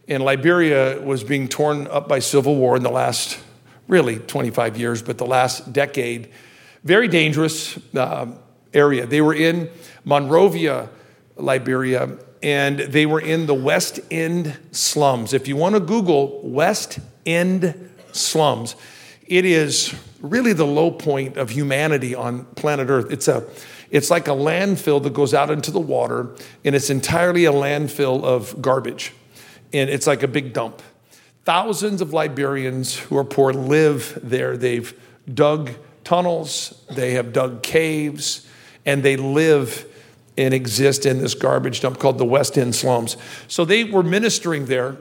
And 0.08 0.24
Liberia 0.24 1.00
was 1.00 1.22
being 1.22 1.46
torn 1.46 1.86
up 1.86 2.08
by 2.08 2.18
civil 2.18 2.56
war 2.56 2.76
in 2.76 2.82
the 2.82 2.90
last, 2.90 3.38
really, 3.86 4.18
25 4.18 4.76
years, 4.76 5.00
but 5.00 5.16
the 5.16 5.26
last 5.26 5.72
decade. 5.72 6.30
Very 6.82 7.06
dangerous 7.06 7.78
uh, 7.94 8.26
area. 8.74 9.06
They 9.06 9.20
were 9.20 9.34
in 9.34 9.70
Monrovia, 10.04 10.88
Liberia, 11.36 12.18
and 12.46 12.78
they 12.78 13.06
were 13.06 13.20
in 13.20 13.46
the 13.46 13.54
West 13.54 13.98
End 14.08 14.56
slums. 14.70 15.32
If 15.32 15.48
you 15.48 15.56
want 15.56 15.74
to 15.74 15.80
Google 15.80 16.40
West 16.44 17.00
End 17.26 17.90
slums, 18.12 18.76
it 19.26 19.44
is 19.44 19.92
really 20.20 20.52
the 20.52 20.64
low 20.64 20.92
point 20.92 21.36
of 21.38 21.50
humanity 21.50 22.14
on 22.14 22.44
planet 22.54 22.88
Earth. 22.88 23.10
It's 23.10 23.26
a 23.26 23.44
it's 23.90 24.10
like 24.10 24.28
a 24.28 24.32
landfill 24.32 25.02
that 25.02 25.12
goes 25.12 25.34
out 25.34 25.50
into 25.50 25.72
the 25.72 25.80
water, 25.80 26.36
and 26.64 26.76
it's 26.76 26.88
entirely 26.88 27.46
a 27.46 27.52
landfill 27.52 28.22
of 28.22 28.62
garbage. 28.62 29.12
And 29.72 29.90
it's 29.90 30.06
like 30.06 30.22
a 30.22 30.28
big 30.28 30.52
dump. 30.52 30.82
Thousands 31.44 32.00
of 32.00 32.12
Liberians 32.12 32.96
who 32.96 33.16
are 33.16 33.24
poor 33.24 33.52
live 33.52 34.20
there. 34.22 34.56
They've 34.56 34.94
dug 35.32 35.72
tunnels, 36.04 36.80
they 36.90 37.14
have 37.14 37.32
dug 37.32 37.64
caves, 37.64 38.46
and 38.84 39.02
they 39.02 39.16
live 39.16 39.84
and 40.38 40.52
exist 40.52 41.06
in 41.06 41.18
this 41.18 41.34
garbage 41.34 41.80
dump 41.80 41.98
called 41.98 42.18
the 42.18 42.24
West 42.24 42.58
End 42.58 42.74
slums. 42.74 43.16
So 43.48 43.64
they 43.64 43.84
were 43.84 44.02
ministering 44.02 44.66
there, 44.66 44.98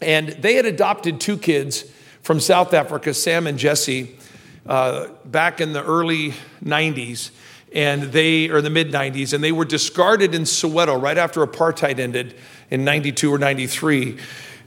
and 0.00 0.28
they 0.28 0.54
had 0.54 0.66
adopted 0.66 1.20
two 1.20 1.36
kids 1.36 1.84
from 2.22 2.40
South 2.40 2.74
Africa, 2.74 3.14
Sam 3.14 3.46
and 3.46 3.58
Jesse, 3.58 4.16
uh, 4.66 5.08
back 5.24 5.60
in 5.60 5.72
the 5.72 5.84
early 5.84 6.34
90s, 6.64 7.30
and 7.72 8.04
they, 8.04 8.48
or 8.48 8.60
the 8.60 8.70
mid 8.70 8.90
90s, 8.90 9.32
and 9.32 9.44
they 9.44 9.52
were 9.52 9.64
discarded 9.64 10.34
in 10.34 10.42
Soweto 10.42 11.00
right 11.00 11.18
after 11.18 11.46
apartheid 11.46 11.98
ended 11.98 12.34
in 12.70 12.84
92 12.84 13.32
or 13.32 13.38
93. 13.38 14.18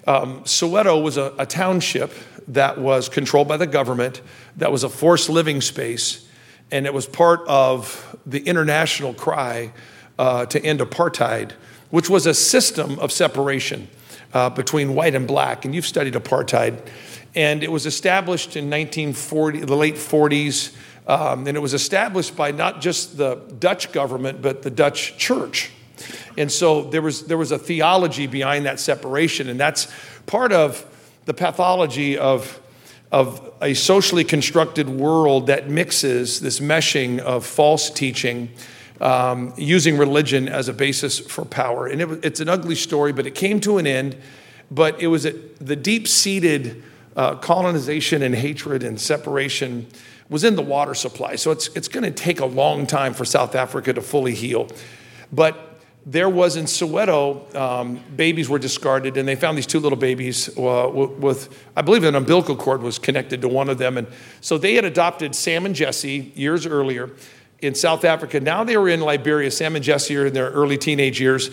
Um, 0.07 0.41
Soweto 0.43 1.01
was 1.03 1.17
a, 1.17 1.33
a 1.37 1.45
township 1.45 2.13
that 2.47 2.79
was 2.79 3.09
controlled 3.09 3.47
by 3.47 3.57
the 3.57 3.67
government, 3.67 4.21
that 4.57 4.71
was 4.71 4.83
a 4.83 4.89
forced 4.89 5.29
living 5.29 5.61
space 5.61 6.28
and 6.71 6.85
it 6.85 6.93
was 6.93 7.05
part 7.05 7.41
of 7.47 8.17
the 8.25 8.39
international 8.41 9.13
cry 9.13 9.71
uh, 10.17 10.45
to 10.47 10.63
end 10.63 10.79
apartheid, 10.79 11.53
which 11.89 12.09
was 12.09 12.25
a 12.25 12.33
system 12.33 12.99
of 12.99 13.11
separation 13.11 13.87
uh, 14.33 14.49
between 14.49 14.93
white 14.93 15.15
and 15.15 15.27
black. 15.27 15.65
And 15.65 15.73
you've 15.73 15.87
studied 15.87 16.13
apartheid. 16.13 16.85
And 17.35 17.63
it 17.63 17.71
was 17.71 17.85
established 17.85 18.55
in 18.55 18.65
1940, 18.65 19.61
the 19.61 19.75
late 19.75 19.95
40s. 19.95 20.75
Um, 21.07 21.47
and 21.47 21.57
it 21.57 21.59
was 21.59 21.73
established 21.73 22.35
by 22.35 22.51
not 22.51 22.81
just 22.81 23.17
the 23.17 23.35
Dutch 23.59 23.91
government, 23.91 24.41
but 24.41 24.61
the 24.61 24.69
Dutch 24.69 25.17
church. 25.17 25.71
And 26.37 26.51
so 26.51 26.83
there 26.83 27.01
was, 27.01 27.25
there 27.25 27.37
was 27.37 27.51
a 27.51 27.57
theology 27.57 28.27
behind 28.27 28.65
that 28.65 28.79
separation. 28.79 29.49
And 29.49 29.59
that's 29.59 29.91
part 30.25 30.51
of 30.51 30.85
the 31.25 31.33
pathology 31.33 32.17
of, 32.17 32.59
of 33.11 33.51
a 33.61 33.73
socially 33.73 34.23
constructed 34.23 34.87
world 34.87 35.47
that 35.47 35.69
mixes 35.69 36.39
this 36.39 36.59
meshing 36.59 37.19
of 37.19 37.45
false 37.45 37.89
teaching. 37.89 38.49
Um, 39.01 39.53
using 39.55 39.97
religion 39.97 40.49
as 40.49 40.67
a 40.67 40.73
basis 40.73 41.19
for 41.19 41.45
power. 41.45 41.87
And 41.87 42.01
it, 42.01 42.25
it's 42.25 42.41
an 42.41 42.49
ugly 42.49 42.75
story, 42.75 43.13
but 43.13 43.25
it 43.25 43.33
came 43.33 43.61
to 43.61 43.77
an 43.77 43.87
end. 43.87 44.17
But 44.69 45.01
it 45.01 45.07
was 45.07 45.25
a, 45.25 45.31
the 45.61 45.77
deep 45.77 46.05
seated 46.05 46.83
uh, 47.15 47.35
colonization 47.35 48.21
and 48.21 48.35
hatred 48.35 48.83
and 48.83 48.99
separation 48.99 49.87
was 50.29 50.43
in 50.43 50.55
the 50.55 50.61
water 50.61 50.93
supply. 50.93 51.35
So 51.35 51.51
it's, 51.51 51.67
it's 51.75 51.87
going 51.87 52.03
to 52.03 52.11
take 52.11 52.39
a 52.39 52.45
long 52.45 52.85
time 52.85 53.13
for 53.13 53.25
South 53.25 53.55
Africa 53.55 53.93
to 53.93 54.01
fully 54.01 54.35
heal. 54.35 54.67
But 55.31 55.68
there 56.11 56.27
was 56.27 56.55
in 56.55 56.65
Soweto, 56.65 57.53
um, 57.55 57.99
babies 58.15 58.49
were 58.49 58.57
discarded, 58.57 59.15
and 59.15 59.27
they 59.27 59.35
found 59.35 59.55
these 59.55 59.67
two 59.67 59.79
little 59.79 59.97
babies 59.97 60.49
uh, 60.57 60.89
with, 60.91 61.55
I 61.77 61.83
believe, 61.83 62.03
an 62.03 62.15
umbilical 62.15 62.55
cord 62.55 62.81
was 62.81 62.97
connected 62.97 63.41
to 63.41 63.47
one 63.47 63.69
of 63.69 63.77
them. 63.77 63.95
And 63.95 64.07
so 64.41 64.57
they 64.57 64.73
had 64.73 64.85
adopted 64.85 65.35
Sam 65.35 65.67
and 65.67 65.75
Jesse 65.75 66.31
years 66.33 66.65
earlier 66.65 67.11
in 67.61 67.75
South 67.75 68.05
Africa. 68.05 68.39
Now 68.39 68.63
they 68.63 68.75
were 68.75 68.89
in 68.89 69.01
Liberia. 69.01 69.51
Sam 69.51 69.75
and 69.75 69.85
Jesse 69.85 70.17
are 70.17 70.25
in 70.25 70.33
their 70.33 70.49
early 70.49 70.79
teenage 70.79 71.21
years. 71.21 71.51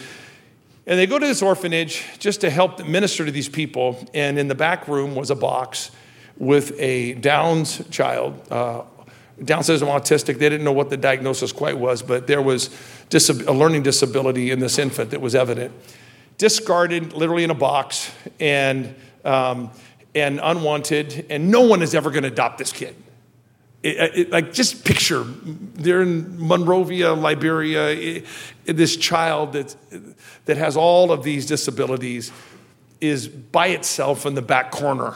And 0.86 0.98
they 0.98 1.06
go 1.06 1.18
to 1.18 1.26
this 1.26 1.42
orphanage 1.42 2.02
just 2.18 2.40
to 2.40 2.48
help 2.48 2.86
minister 2.86 3.26
to 3.26 3.30
these 3.30 3.50
people. 3.50 4.08
And 4.14 4.38
in 4.38 4.48
the 4.48 4.54
back 4.54 4.88
room 4.88 5.14
was 5.14 5.30
a 5.30 5.36
box 5.36 5.90
with 6.38 6.72
a 6.80 7.12
Down's 7.14 7.86
child, 7.90 8.40
uh, 8.50 8.84
Down 9.44 9.62
syndrome 9.62 9.90
autistic. 9.90 10.38
They 10.38 10.48
didn't 10.48 10.64
know 10.64 10.72
what 10.72 10.88
the 10.88 10.96
diagnosis 10.96 11.52
quite 11.52 11.78
was, 11.78 12.02
but 12.02 12.26
there 12.26 12.40
was 12.40 12.70
a 13.12 13.52
learning 13.52 13.82
disability 13.82 14.50
in 14.50 14.60
this 14.60 14.78
infant 14.78 15.10
that 15.10 15.20
was 15.20 15.34
evident. 15.34 15.74
Discarded, 16.38 17.12
literally 17.12 17.44
in 17.44 17.50
a 17.50 17.54
box, 17.54 18.10
and, 18.40 18.94
um, 19.24 19.70
and 20.14 20.40
unwanted, 20.42 21.26
and 21.28 21.50
no 21.50 21.62
one 21.62 21.82
is 21.82 21.94
ever 21.94 22.10
going 22.10 22.22
to 22.22 22.28
adopt 22.28 22.58
this 22.58 22.72
kid. 22.72 22.96
It, 23.82 24.18
it, 24.18 24.30
like 24.30 24.52
just 24.52 24.84
picture 24.84 25.22
they're 25.22 26.02
in 26.02 26.44
monrovia 26.44 27.12
liberia 27.12 27.90
it, 27.90 28.24
this 28.64 28.96
child 28.96 29.52
that, 29.52 29.76
that 30.46 30.56
has 30.56 30.76
all 30.76 31.12
of 31.12 31.22
these 31.22 31.46
disabilities 31.46 32.32
is 33.00 33.28
by 33.28 33.68
itself 33.68 34.26
in 34.26 34.34
the 34.34 34.42
back 34.42 34.72
corner 34.72 35.14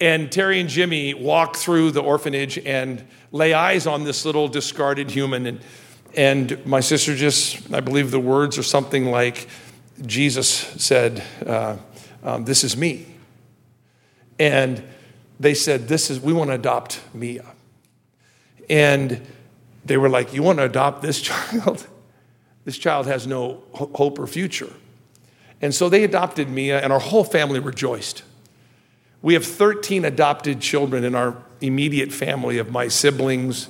and 0.00 0.30
Terry 0.30 0.60
and 0.60 0.68
Jimmy 0.68 1.14
walk 1.14 1.56
through 1.56 1.92
the 1.92 2.02
orphanage 2.02 2.58
and 2.58 3.04
lay 3.32 3.54
eyes 3.54 3.86
on 3.86 4.04
this 4.04 4.24
little 4.24 4.48
discarded 4.48 5.10
human. 5.10 5.46
And, 5.46 5.60
and 6.14 6.66
my 6.66 6.80
sister 6.80 7.14
just, 7.14 7.72
I 7.72 7.80
believe 7.80 8.10
the 8.10 8.20
words 8.20 8.58
are 8.58 8.62
something 8.62 9.06
like, 9.06 9.48
Jesus 10.04 10.48
said, 10.48 11.22
uh, 11.46 11.76
um, 12.22 12.44
This 12.44 12.64
is 12.64 12.76
me. 12.76 13.06
And 14.38 14.82
they 15.40 15.54
said, 15.54 15.88
This 15.88 16.10
is, 16.10 16.20
we 16.20 16.34
want 16.34 16.50
to 16.50 16.54
adopt 16.54 17.00
Mia. 17.14 17.46
And 18.68 19.22
they 19.84 19.96
were 19.96 20.10
like, 20.10 20.34
You 20.34 20.42
want 20.42 20.58
to 20.58 20.64
adopt 20.64 21.00
this 21.00 21.20
child? 21.22 21.86
This 22.66 22.76
child 22.76 23.06
has 23.06 23.26
no 23.26 23.62
hope 23.72 24.18
or 24.18 24.26
future. 24.26 24.72
And 25.62 25.74
so 25.74 25.88
they 25.88 26.04
adopted 26.04 26.50
Mia, 26.50 26.80
and 26.80 26.92
our 26.92 26.98
whole 26.98 27.24
family 27.24 27.60
rejoiced. 27.60 28.22
We 29.26 29.34
have 29.34 29.44
13 29.44 30.04
adopted 30.04 30.60
children 30.60 31.02
in 31.02 31.16
our 31.16 31.36
immediate 31.60 32.12
family 32.12 32.58
of 32.58 32.70
my 32.70 32.86
siblings 32.86 33.68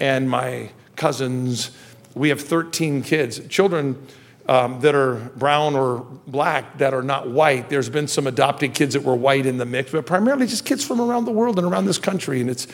and 0.00 0.28
my 0.28 0.70
cousins. 0.96 1.70
We 2.16 2.30
have 2.30 2.40
13 2.40 3.04
kids, 3.04 3.38
children 3.46 4.04
um, 4.48 4.80
that 4.80 4.96
are 4.96 5.30
brown 5.36 5.76
or 5.76 6.04
black 6.26 6.78
that 6.78 6.92
are 6.92 7.04
not 7.04 7.30
white. 7.30 7.70
There's 7.70 7.88
been 7.88 8.08
some 8.08 8.26
adopted 8.26 8.74
kids 8.74 8.94
that 8.94 9.04
were 9.04 9.14
white 9.14 9.46
in 9.46 9.58
the 9.58 9.64
mix, 9.64 9.92
but 9.92 10.06
primarily 10.06 10.48
just 10.48 10.64
kids 10.64 10.84
from 10.84 11.00
around 11.00 11.24
the 11.24 11.30
world 11.30 11.56
and 11.60 11.68
around 11.68 11.84
this 11.84 11.98
country. 11.98 12.40
And 12.40 12.50
it's, 12.50 12.66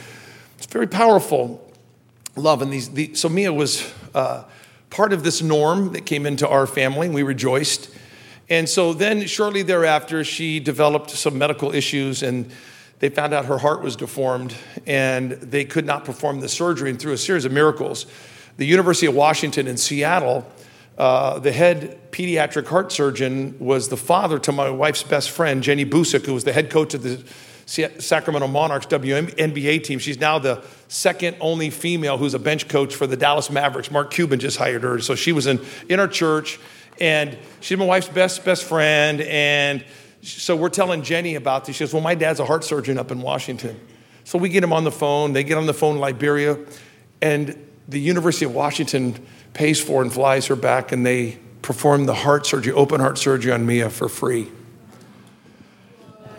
it's 0.57 0.65
very 0.65 0.87
powerful 0.87 1.71
love. 2.35 2.63
And 2.63 2.73
these, 2.73 2.89
the, 2.89 3.15
so 3.15 3.29
Mia 3.29 3.53
was 3.53 3.93
uh, 4.15 4.45
part 4.89 5.13
of 5.13 5.23
this 5.23 5.43
norm 5.43 5.93
that 5.93 6.07
came 6.07 6.25
into 6.25 6.49
our 6.49 6.67
family, 6.67 7.09
and 7.09 7.15
we 7.15 7.23
rejoiced. 7.23 7.91
And 8.49 8.69
so 8.69 8.93
then, 8.93 9.27
shortly 9.27 9.63
thereafter, 9.63 10.23
she 10.23 10.61
developed 10.61 11.11
some 11.11 11.37
medical 11.37 11.75
issues, 11.75 12.23
and 12.23 12.51
they 13.01 13.09
found 13.09 13.35
out 13.35 13.47
her 13.47 13.59
heart 13.59 13.83
was 13.83 13.97
deformed, 13.97 14.55
and 14.87 15.33
they 15.33 15.65
could 15.65 15.85
not 15.85 16.05
perform 16.05 16.41
the 16.41 16.49
surgery. 16.49 16.91
And 16.91 17.01
through 17.01 17.13
a 17.13 17.19
series 17.19 17.45
of 17.45 17.53
miracles, 17.53 18.07
the 18.57 18.67
University 18.67 19.07
of 19.07 19.15
Washington 19.15 19.67
in 19.67 19.77
Seattle, 19.77 20.47
uh, 20.97 21.39
the 21.41 21.53
head 21.53 22.11
pediatric 22.13 22.67
heart 22.67 22.93
surgeon 22.93 23.57
was 23.59 23.89
the 23.89 23.97
father 23.97 24.39
to 24.39 24.53
my 24.53 24.71
wife's 24.71 25.03
best 25.03 25.31
friend, 25.31 25.63
Jenny 25.63 25.85
Boucek, 25.85 26.25
who 26.25 26.33
was 26.33 26.45
the 26.45 26.53
head 26.53 26.71
coach 26.71 26.95
of 26.95 27.03
the 27.03 27.23
Sacramento 27.67 28.47
Monarchs 28.47 28.87
WNBA 28.87 29.83
team. 29.83 29.99
She's 29.99 30.21
now 30.21 30.39
the 30.39 30.63
second 30.87 31.37
only 31.41 31.71
female 31.71 32.17
who's 32.17 32.33
a 32.33 32.39
bench 32.39 32.69
coach 32.69 32.95
for 32.95 33.09
the 33.09 33.17
Dallas 33.17 33.51
Mavericks. 33.51 33.91
Mark 33.91 34.13
Cuban 34.13 34.39
just 34.39 34.57
hired 34.57 34.85
her. 34.85 35.01
So 35.01 35.17
she 35.17 35.33
was 35.33 35.49
in, 35.49 35.61
in 35.89 35.99
our 35.99 36.07
church 36.07 36.61
and 37.01 37.37
she's 37.61 37.79
my 37.79 37.85
wife's 37.85 38.09
best 38.09 38.45
best 38.45 38.65
friend. 38.65 39.21
And 39.21 39.85
so 40.23 40.57
we're 40.57 40.69
telling 40.69 41.03
Jenny 41.03 41.35
about 41.35 41.65
this. 41.65 41.77
She 41.77 41.85
says, 41.85 41.93
Well, 41.93 42.03
my 42.03 42.15
dad's 42.15 42.41
a 42.41 42.45
heart 42.45 42.65
surgeon 42.65 42.99
up 42.99 43.11
in 43.11 43.21
Washington. 43.21 43.79
So 44.25 44.39
we 44.39 44.49
get 44.49 44.65
him 44.65 44.73
on 44.73 44.85
the 44.85 44.91
phone. 44.91 45.33
They 45.33 45.45
get 45.45 45.57
on 45.57 45.67
the 45.67 45.75
phone 45.75 45.97
in 45.97 46.01
Liberia. 46.01 46.59
And 47.23 47.57
the 47.89 48.01
University 48.01 48.45
of 48.45 48.55
Washington 48.55 49.25
pays 49.53 49.81
for 49.81 50.03
and 50.03 50.13
flies 50.13 50.47
her 50.47 50.57
back, 50.57 50.91
and 50.91 51.07
they 51.07 51.39
perform 51.63 52.07
the 52.07 52.15
heart 52.15 52.45
surgery, 52.45 52.73
open 52.73 53.01
heart 53.01 53.19
surgery 53.19 53.53
on 53.53 53.65
Mia 53.65 53.89
for 53.89 54.09
free. 54.09 54.49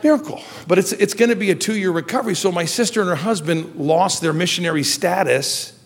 Miracle. 0.04 0.42
But 0.68 0.78
it's, 0.80 0.92
it's 0.92 1.14
going 1.14 1.30
to 1.30 1.36
be 1.36 1.50
a 1.50 1.56
two 1.56 1.78
year 1.78 1.92
recovery. 1.92 2.36
So 2.36 2.52
my 2.52 2.66
sister 2.66 3.02
and 3.02 3.10
her 3.10 3.16
husband 3.16 3.76
lost 3.76 4.22
their 4.22 4.34
missionary 4.34 4.84
status 4.84 5.77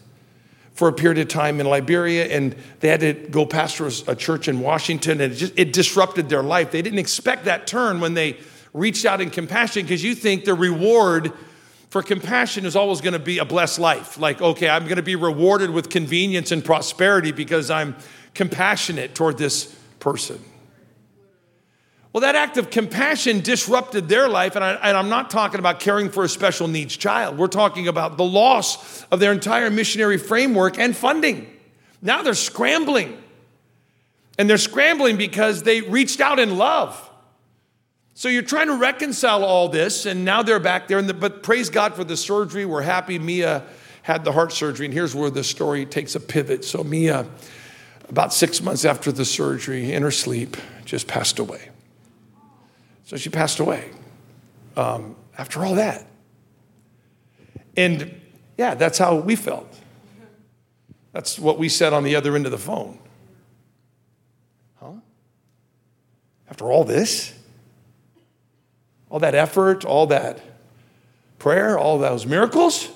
for 0.81 0.87
a 0.87 0.93
period 0.93 1.19
of 1.19 1.27
time 1.27 1.59
in 1.59 1.67
Liberia, 1.67 2.25
and 2.35 2.55
they 2.79 2.87
had 2.87 3.01
to 3.01 3.13
go 3.13 3.45
pastor 3.45 3.87
a 4.07 4.15
church 4.15 4.47
in 4.47 4.61
Washington, 4.61 5.21
and 5.21 5.31
it, 5.31 5.35
just, 5.35 5.53
it 5.55 5.73
disrupted 5.73 6.27
their 6.27 6.41
life. 6.41 6.71
They 6.71 6.81
didn't 6.81 6.97
expect 6.97 7.45
that 7.45 7.67
turn 7.67 7.99
when 7.99 8.15
they 8.15 8.39
reached 8.73 9.05
out 9.05 9.21
in 9.21 9.29
compassion 9.29 9.83
because 9.83 10.03
you 10.03 10.15
think 10.15 10.43
the 10.43 10.55
reward 10.55 11.33
for 11.91 12.01
compassion 12.01 12.65
is 12.65 12.75
always 12.75 12.99
going 12.99 13.13
to 13.13 13.19
be 13.19 13.37
a 13.37 13.45
blessed 13.45 13.77
life. 13.77 14.17
Like, 14.17 14.41
okay, 14.41 14.69
I'm 14.69 14.85
going 14.85 14.95
to 14.95 15.03
be 15.03 15.15
rewarded 15.15 15.69
with 15.69 15.91
convenience 15.91 16.51
and 16.51 16.65
prosperity 16.65 17.31
because 17.31 17.69
I'm 17.69 17.95
compassionate 18.33 19.13
toward 19.13 19.37
this 19.37 19.65
person. 19.99 20.43
Well, 22.13 22.21
that 22.21 22.35
act 22.35 22.57
of 22.57 22.69
compassion 22.69 23.39
disrupted 23.39 24.09
their 24.09 24.27
life, 24.27 24.55
and, 24.55 24.65
I, 24.65 24.99
am 24.99 25.07
not 25.07 25.29
talking 25.29 25.59
about 25.59 25.79
caring 25.79 26.09
for 26.09 26.25
a 26.25 26.29
special 26.29 26.67
needs 26.67 26.97
child. 26.97 27.37
We're 27.37 27.47
talking 27.47 27.87
about 27.87 28.17
the 28.17 28.25
loss 28.25 29.03
of 29.05 29.21
their 29.21 29.31
entire 29.31 29.69
missionary 29.69 30.17
framework 30.17 30.77
and 30.77 30.95
funding. 30.95 31.47
Now 32.01 32.21
they're 32.21 32.33
scrambling. 32.33 33.17
And 34.37 34.49
they're 34.49 34.57
scrambling 34.57 35.17
because 35.17 35.63
they 35.63 35.81
reached 35.81 36.19
out 36.19 36.39
in 36.39 36.57
love. 36.57 37.09
So 38.13 38.27
you're 38.27 38.41
trying 38.43 38.67
to 38.67 38.75
reconcile 38.75 39.45
all 39.45 39.69
this, 39.69 40.05
and 40.05 40.25
now 40.25 40.43
they're 40.43 40.59
back 40.59 40.89
there. 40.89 41.01
The, 41.01 41.13
but 41.13 41.43
praise 41.43 41.69
God 41.69 41.95
for 41.95 42.03
the 42.03 42.17
surgery. 42.17 42.65
We're 42.65 42.81
happy 42.81 43.19
Mia 43.19 43.63
had 44.01 44.25
the 44.25 44.33
heart 44.33 44.51
surgery, 44.51 44.85
and 44.85 44.93
here's 44.93 45.15
where 45.15 45.29
the 45.29 45.43
story 45.43 45.85
takes 45.85 46.15
a 46.15 46.19
pivot. 46.19 46.65
So 46.65 46.83
Mia, 46.83 47.25
about 48.09 48.33
six 48.33 48.61
months 48.61 48.83
after 48.83 49.11
the 49.13 49.25
surgery, 49.25 49.93
in 49.93 50.03
her 50.03 50.11
sleep, 50.11 50.57
just 50.83 51.07
passed 51.07 51.39
away. 51.39 51.70
So 53.11 53.17
she 53.17 53.29
passed 53.29 53.59
away 53.59 53.89
um, 54.77 55.17
after 55.37 55.65
all 55.65 55.75
that. 55.75 56.07
And 57.75 58.21
yeah, 58.57 58.73
that's 58.73 58.97
how 58.97 59.15
we 59.15 59.35
felt. 59.35 59.67
That's 61.11 61.37
what 61.37 61.59
we 61.59 61.67
said 61.67 61.91
on 61.91 62.05
the 62.05 62.15
other 62.15 62.37
end 62.37 62.45
of 62.45 62.53
the 62.53 62.57
phone. 62.57 62.97
Huh? 64.79 64.93
After 66.49 66.71
all 66.71 66.85
this? 66.85 67.33
All 69.09 69.19
that 69.19 69.35
effort, 69.35 69.83
all 69.83 70.07
that 70.07 70.39
prayer, 71.37 71.77
all 71.77 71.97
those 71.97 72.25
miracles? 72.25 72.87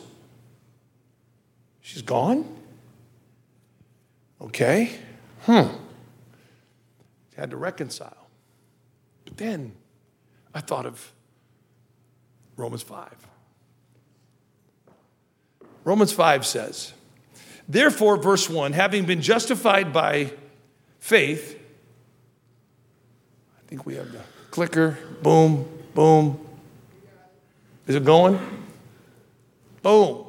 She's 1.82 2.04
gone? 2.04 2.48
Okay. 4.40 4.98
Hmm. 5.42 5.76
Had 7.36 7.50
to 7.50 7.58
reconcile. 7.58 8.28
But 9.26 9.36
then, 9.36 9.76
I 10.56 10.62
thought 10.62 10.86
of 10.86 11.12
Romans 12.56 12.82
5. 12.82 13.14
Romans 15.84 16.14
5 16.14 16.46
says, 16.46 16.94
Therefore, 17.68 18.16
verse 18.16 18.50
1, 18.50 18.72
having 18.72 19.06
been 19.06 19.22
justified 19.22 19.92
by 19.92 20.32
faith, 21.00 21.60
I 23.60 23.68
think 23.68 23.86
we 23.86 23.96
have 23.96 24.12
the 24.14 24.22
clicker, 24.50 24.98
boom, 25.22 25.68
boom. 25.94 26.40
Is 27.86 27.96
it 27.96 28.06
going? 28.06 28.40
Boom. 29.82 30.26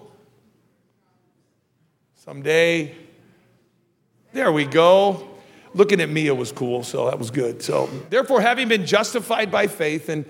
Someday. 2.17 2.95
There 4.33 4.51
we 4.51 4.65
go. 4.65 5.36
Looking 5.77 6.01
at 6.01 6.09
Mia 6.09 6.35
was 6.35 6.53
cool, 6.53 6.83
so 6.83 7.05
that 7.05 7.19
was 7.19 7.31
good. 7.31 7.63
So, 7.63 7.91
therefore, 8.09 8.41
having 8.41 8.67
been 8.67 8.87
justified 8.87 9.51
by 9.51 9.67
faith, 9.67 10.09
and 10.09 10.25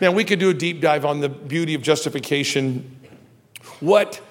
man, 0.00 0.14
we 0.14 0.24
could 0.24 0.38
do 0.38 0.48
a 0.48 0.54
deep 0.54 0.80
dive 0.80 1.04
on 1.04 1.20
the 1.20 1.28
beauty 1.28 1.74
of 1.74 1.82
justification. 1.82 2.96
What 3.80 4.22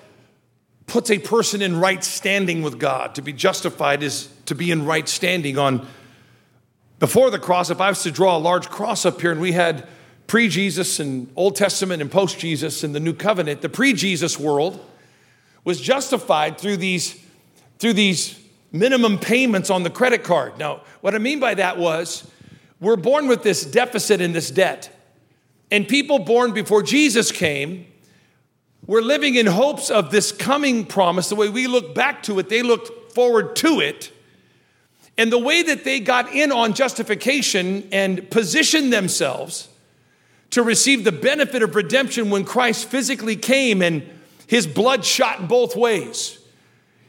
puts 0.87 1.11
a 1.11 1.19
person 1.19 1.61
in 1.61 1.79
right 1.79 2.03
standing 2.03 2.63
with 2.63 2.79
God? 2.79 3.13
To 3.15 3.21
be 3.21 3.33
justified 3.33 4.01
is 4.01 4.29
to 4.47 4.55
be 4.55 4.71
in 4.71 4.83
right 4.85 5.07
standing 5.07 5.59
on 5.59 5.85
before 6.97 7.29
the 7.29 7.37
cross. 7.37 7.69
If 7.69 7.79
I 7.79 7.89
was 7.89 8.01
to 8.01 8.09
draw 8.09 8.35
a 8.35 8.39
large 8.39 8.67
cross 8.67 9.05
up 9.05 9.21
here 9.21 9.31
and 9.31 9.39
we 9.39 9.51
had 9.51 9.87
pre 10.25 10.49
Jesus 10.49 10.99
and 10.99 11.31
Old 11.35 11.55
Testament 11.55 12.01
and 12.01 12.11
post 12.11 12.39
Jesus 12.39 12.83
and 12.83 12.95
the 12.95 12.99
New 12.99 13.13
Covenant, 13.13 13.61
the 13.61 13.69
pre 13.69 13.93
Jesus 13.93 14.39
world 14.39 14.83
was 15.63 15.79
justified 15.79 16.57
through 16.57 16.77
these, 16.77 17.23
through 17.77 17.93
these 17.93 18.39
minimum 18.71 19.17
payments 19.19 19.69
on 19.69 19.83
the 19.83 19.89
credit 19.89 20.23
card. 20.23 20.57
Now, 20.57 20.81
what 21.01 21.15
I 21.15 21.17
mean 21.17 21.39
by 21.39 21.53
that 21.55 21.77
was 21.77 22.29
we're 22.79 22.95
born 22.95 23.27
with 23.27 23.43
this 23.43 23.65
deficit 23.65 24.21
and 24.21 24.35
this 24.35 24.51
debt. 24.51 24.93
And 25.71 25.87
people 25.87 26.19
born 26.19 26.53
before 26.53 26.83
Jesus 26.83 27.31
came 27.31 27.87
were 28.85 29.01
living 29.01 29.35
in 29.35 29.45
hopes 29.45 29.89
of 29.89 30.11
this 30.11 30.31
coming 30.31 30.85
promise. 30.85 31.29
The 31.29 31.35
way 31.35 31.49
we 31.49 31.67
look 31.67 31.93
back 31.93 32.23
to 32.23 32.39
it, 32.39 32.49
they 32.49 32.61
looked 32.61 33.13
forward 33.13 33.55
to 33.57 33.79
it. 33.79 34.11
And 35.17 35.31
the 35.31 35.39
way 35.39 35.63
that 35.63 35.83
they 35.83 35.99
got 35.99 36.31
in 36.33 36.51
on 36.51 36.73
justification 36.73 37.87
and 37.91 38.29
positioned 38.29 38.93
themselves 38.93 39.67
to 40.51 40.61
receive 40.61 41.03
the 41.03 41.11
benefit 41.11 41.63
of 41.63 41.75
redemption 41.75 42.29
when 42.29 42.45
Christ 42.45 42.87
physically 42.87 43.35
came 43.35 43.81
and 43.81 44.07
his 44.45 44.67
blood 44.67 45.03
shot 45.03 45.47
both 45.47 45.75
ways. 45.75 46.36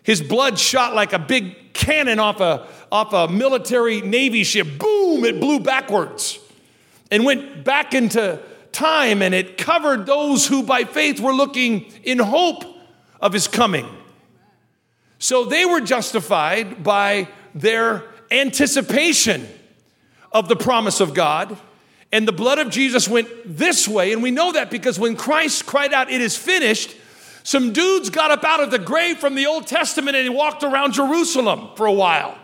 His 0.08 0.22
blood 0.22 0.58
shot 0.58 0.94
like 0.94 1.12
a 1.12 1.18
big 1.18 1.74
cannon 1.74 2.18
off 2.18 2.40
a, 2.40 2.66
off 2.90 3.12
a 3.12 3.30
military 3.30 4.00
Navy 4.00 4.42
ship. 4.42 4.66
Boom, 4.78 5.22
it 5.26 5.38
blew 5.38 5.60
backwards 5.60 6.38
and 7.10 7.26
went 7.26 7.62
back 7.62 7.92
into 7.92 8.40
time, 8.72 9.20
and 9.20 9.34
it 9.34 9.58
covered 9.58 10.06
those 10.06 10.46
who 10.46 10.62
by 10.62 10.84
faith 10.84 11.20
were 11.20 11.34
looking 11.34 11.92
in 12.04 12.18
hope 12.20 12.64
of 13.20 13.34
his 13.34 13.46
coming. 13.46 13.86
So 15.18 15.44
they 15.44 15.66
were 15.66 15.82
justified 15.82 16.82
by 16.82 17.28
their 17.54 18.04
anticipation 18.30 19.46
of 20.32 20.48
the 20.48 20.56
promise 20.56 21.00
of 21.00 21.12
God 21.12 21.54
and 22.12 22.26
the 22.26 22.32
blood 22.32 22.58
of 22.58 22.70
Jesus 22.70 23.08
went 23.08 23.28
this 23.44 23.86
way. 23.86 24.14
And 24.14 24.22
we 24.22 24.30
know 24.30 24.52
that 24.52 24.70
because 24.70 24.98
when 24.98 25.16
Christ 25.16 25.66
cried 25.66 25.92
out, 25.92 26.10
It 26.10 26.22
is 26.22 26.34
finished, 26.34 26.96
some 27.42 27.72
dudes 27.72 28.10
got 28.10 28.30
up 28.30 28.44
out 28.44 28.60
of 28.60 28.70
the 28.70 28.78
grave 28.78 29.18
from 29.18 29.34
the 29.34 29.46
Old 29.46 29.66
Testament 29.66 30.16
and 30.16 30.24
he 30.24 30.30
walked 30.30 30.62
around 30.62 30.92
Jerusalem 30.92 31.70
for 31.76 31.86
a 31.86 31.92
while. 31.92 32.36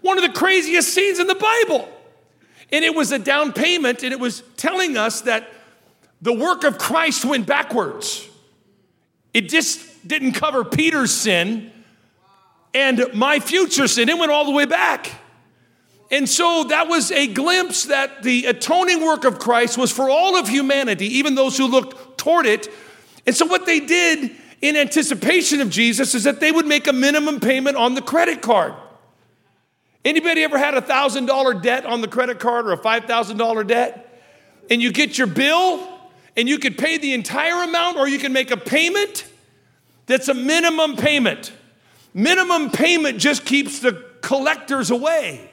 One 0.00 0.18
of 0.18 0.22
the 0.22 0.36
craziest 0.36 0.92
scenes 0.92 1.18
in 1.18 1.26
the 1.26 1.34
Bible. 1.34 1.88
And 2.70 2.84
it 2.84 2.94
was 2.94 3.12
a 3.12 3.18
down 3.18 3.54
payment, 3.54 4.02
and 4.02 4.12
it 4.12 4.20
was 4.20 4.42
telling 4.58 4.98
us 4.98 5.22
that 5.22 5.48
the 6.20 6.34
work 6.34 6.64
of 6.64 6.76
Christ 6.76 7.24
went 7.24 7.46
backwards. 7.46 8.28
It 9.32 9.48
just 9.48 10.06
didn't 10.06 10.32
cover 10.32 10.64
Peter's 10.64 11.10
sin 11.10 11.72
and 12.74 13.06
my 13.14 13.40
future 13.40 13.88
sin, 13.88 14.08
it 14.08 14.18
went 14.18 14.30
all 14.30 14.44
the 14.44 14.50
way 14.50 14.64
back. 14.64 15.10
And 16.10 16.28
so 16.28 16.64
that 16.64 16.88
was 16.88 17.10
a 17.10 17.26
glimpse 17.26 17.84
that 17.84 18.22
the 18.22 18.46
atoning 18.46 19.04
work 19.04 19.24
of 19.24 19.38
Christ 19.38 19.76
was 19.76 19.92
for 19.92 20.08
all 20.08 20.36
of 20.36 20.48
humanity, 20.48 21.18
even 21.18 21.34
those 21.34 21.56
who 21.58 21.66
looked 21.66 22.18
toward 22.18 22.46
it. 22.46 22.68
And 23.26 23.36
so 23.36 23.46
what 23.46 23.66
they 23.66 23.80
did 23.80 24.32
in 24.60 24.76
anticipation 24.76 25.60
of 25.60 25.70
Jesus 25.70 26.14
is 26.14 26.24
that 26.24 26.40
they 26.40 26.50
would 26.50 26.66
make 26.66 26.86
a 26.86 26.92
minimum 26.92 27.40
payment 27.40 27.76
on 27.76 27.94
the 27.94 28.02
credit 28.02 28.42
card. 28.42 28.74
Anybody 30.04 30.42
ever 30.42 30.58
had 30.58 30.74
a 30.74 30.80
$1,000 30.80 31.62
debt 31.62 31.84
on 31.84 32.00
the 32.00 32.08
credit 32.08 32.38
card 32.38 32.66
or 32.66 32.72
a 32.72 32.78
$5,000 32.78 33.66
debt? 33.66 34.04
And 34.70 34.80
you 34.80 34.92
get 34.92 35.18
your 35.18 35.26
bill 35.26 35.86
and 36.36 36.48
you 36.48 36.58
could 36.58 36.78
pay 36.78 36.98
the 36.98 37.14
entire 37.14 37.64
amount 37.64 37.96
or 37.96 38.08
you 38.08 38.18
can 38.18 38.32
make 38.32 38.50
a 38.50 38.56
payment 38.56 39.26
that's 40.06 40.28
a 40.28 40.34
minimum 40.34 40.96
payment. 40.96 41.52
Minimum 42.14 42.70
payment 42.70 43.18
just 43.18 43.44
keeps 43.44 43.80
the 43.80 44.04
collectors 44.22 44.90
away 44.90 45.48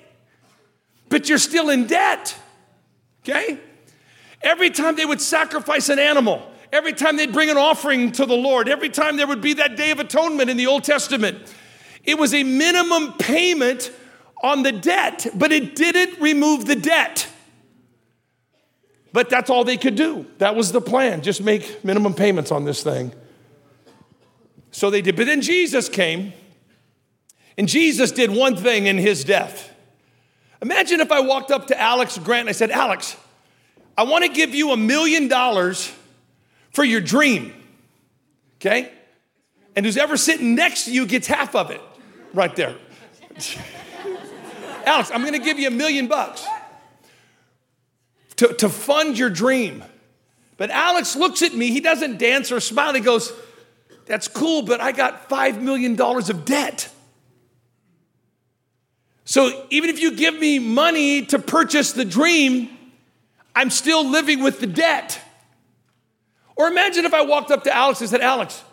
but 1.10 1.30
you're 1.30 1.38
still 1.38 1.69
in 1.69 1.88
debt. 1.88 2.36
Okay? 3.23 3.60
Every 4.41 4.69
time 4.69 4.95
they 4.95 5.06
would 5.06 5.21
sacrifice 5.21 5.89
an 5.89 5.99
animal, 5.99 6.51
every 6.71 6.93
time 6.93 7.17
they'd 7.17 7.34
bring 7.34 7.49
an 7.49 7.58
offering 7.58 8.12
to 8.13 8.25
the 8.25 8.36
Lord, 8.36 8.69
every 8.69 8.89
time 8.89 9.17
there 9.17 9.28
would 9.28 9.41
be 9.41 9.54
that 9.54 9.75
day 9.75 9.91
of 9.91 9.99
atonement 9.99 10.49
in 10.49 10.58
the 10.58 10.67
Old 10.67 10.84
Testament, 10.84 11.54
it 12.04 12.17
was 12.17 12.34
a 12.34 12.43
minimum 12.43 13.13
payment 13.13 13.91
on 14.43 14.63
the 14.63 14.71
debt, 14.71 15.28
but 15.34 15.51
it 15.51 15.75
didn't 15.75 16.19
remove 16.21 16.65
the 16.65 16.75
debt. 16.75 17.28
But 19.12 19.30
that's 19.30 19.49
all 19.49 19.63
they 19.63 19.78
could 19.78 19.95
do. 19.95 20.25
That 20.39 20.56
was 20.56 20.71
the 20.71 20.82
plan. 20.82 21.21
Just 21.21 21.41
make 21.41 21.84
minimum 21.84 22.13
payments 22.13 22.51
on 22.51 22.65
this 22.65 22.84
thing. 22.84 23.13
So 24.71 24.89
they 24.89 25.01
did. 25.01 25.15
But 25.15 25.25
then 25.25 25.41
Jesus 25.41 25.88
came, 25.88 26.34
and 27.58 27.67
Jesus 27.67 28.12
did 28.12 28.30
one 28.30 28.58
thing 28.58 28.88
in 28.88 28.97
his 28.97 29.23
death. 29.23 29.71
Imagine 30.62 30.99
if 30.99 31.12
I 31.12 31.21
walked 31.21 31.49
up 31.49 31.67
to 31.67 31.80
Alex 31.80 32.17
Grant 32.17 32.41
and 32.41 32.49
I 32.49 32.51
said, 32.51 32.71
Alex, 32.71 33.15
I 33.97 34.04
want 34.04 34.25
to 34.25 34.30
give 34.30 34.54
you 34.54 34.71
a 34.71 34.78
million 34.78 35.30
dollars 35.30 35.93
for 36.75 36.83
your 36.83 37.01
dream. 37.01 37.53
Okay? 38.57 38.91
And 39.75 39.85
who's 39.85 39.97
ever 39.97 40.17
sitting 40.17 40.55
next 40.55 40.85
to 40.85 40.91
you 40.91 41.05
gets 41.07 41.25
half 41.25 41.55
of 41.55 41.71
it 41.71 41.81
right 42.33 42.53
there. 42.55 42.75
Alex, 44.85 45.09
I'm 45.11 45.23
to 45.25 45.39
give 45.39 45.57
you 45.57 45.69
a 45.69 45.71
million 45.71 46.07
bucks 46.07 46.45
to, 48.35 48.53
to 48.55 48.69
fund 48.69 49.17
your 49.17 49.29
dream. 49.29 49.83
But 50.57 50.69
Alex 50.69 51.15
looks 51.15 51.41
at 51.41 51.53
me, 51.53 51.71
he 51.71 51.79
doesn't 51.79 52.19
dance 52.19 52.51
or 52.51 52.59
smile. 52.59 52.93
He 52.93 52.99
goes, 52.99 53.33
That's 54.05 54.27
cool, 54.27 54.61
but 54.61 54.79
I 54.79 54.91
got 54.91 55.29
$5 55.29 55.61
million 55.61 55.99
of 55.99 56.45
debt. 56.45 56.89
So 59.23 59.65
even 59.69 59.89
if 59.89 59.99
you 59.99 60.15
give 60.15 60.38
me 60.38 60.59
money 60.59 61.25
to 61.27 61.39
purchase 61.39 61.93
the 61.93 62.05
dream, 62.05 62.69
I'm 63.55 63.69
still 63.69 64.07
living 64.07 64.43
with 64.43 64.59
the 64.59 64.67
debt. 64.67 65.21
Or 66.56 66.68
imagine 66.68 67.06
if 67.06 67.13
I 67.13 67.22
walked 67.22 67.52
up 67.52 67.63
to 67.65 67.76
Alex 67.76 68.02
and 68.02 68.10
said, 68.10 68.22
Alex, 68.22 68.63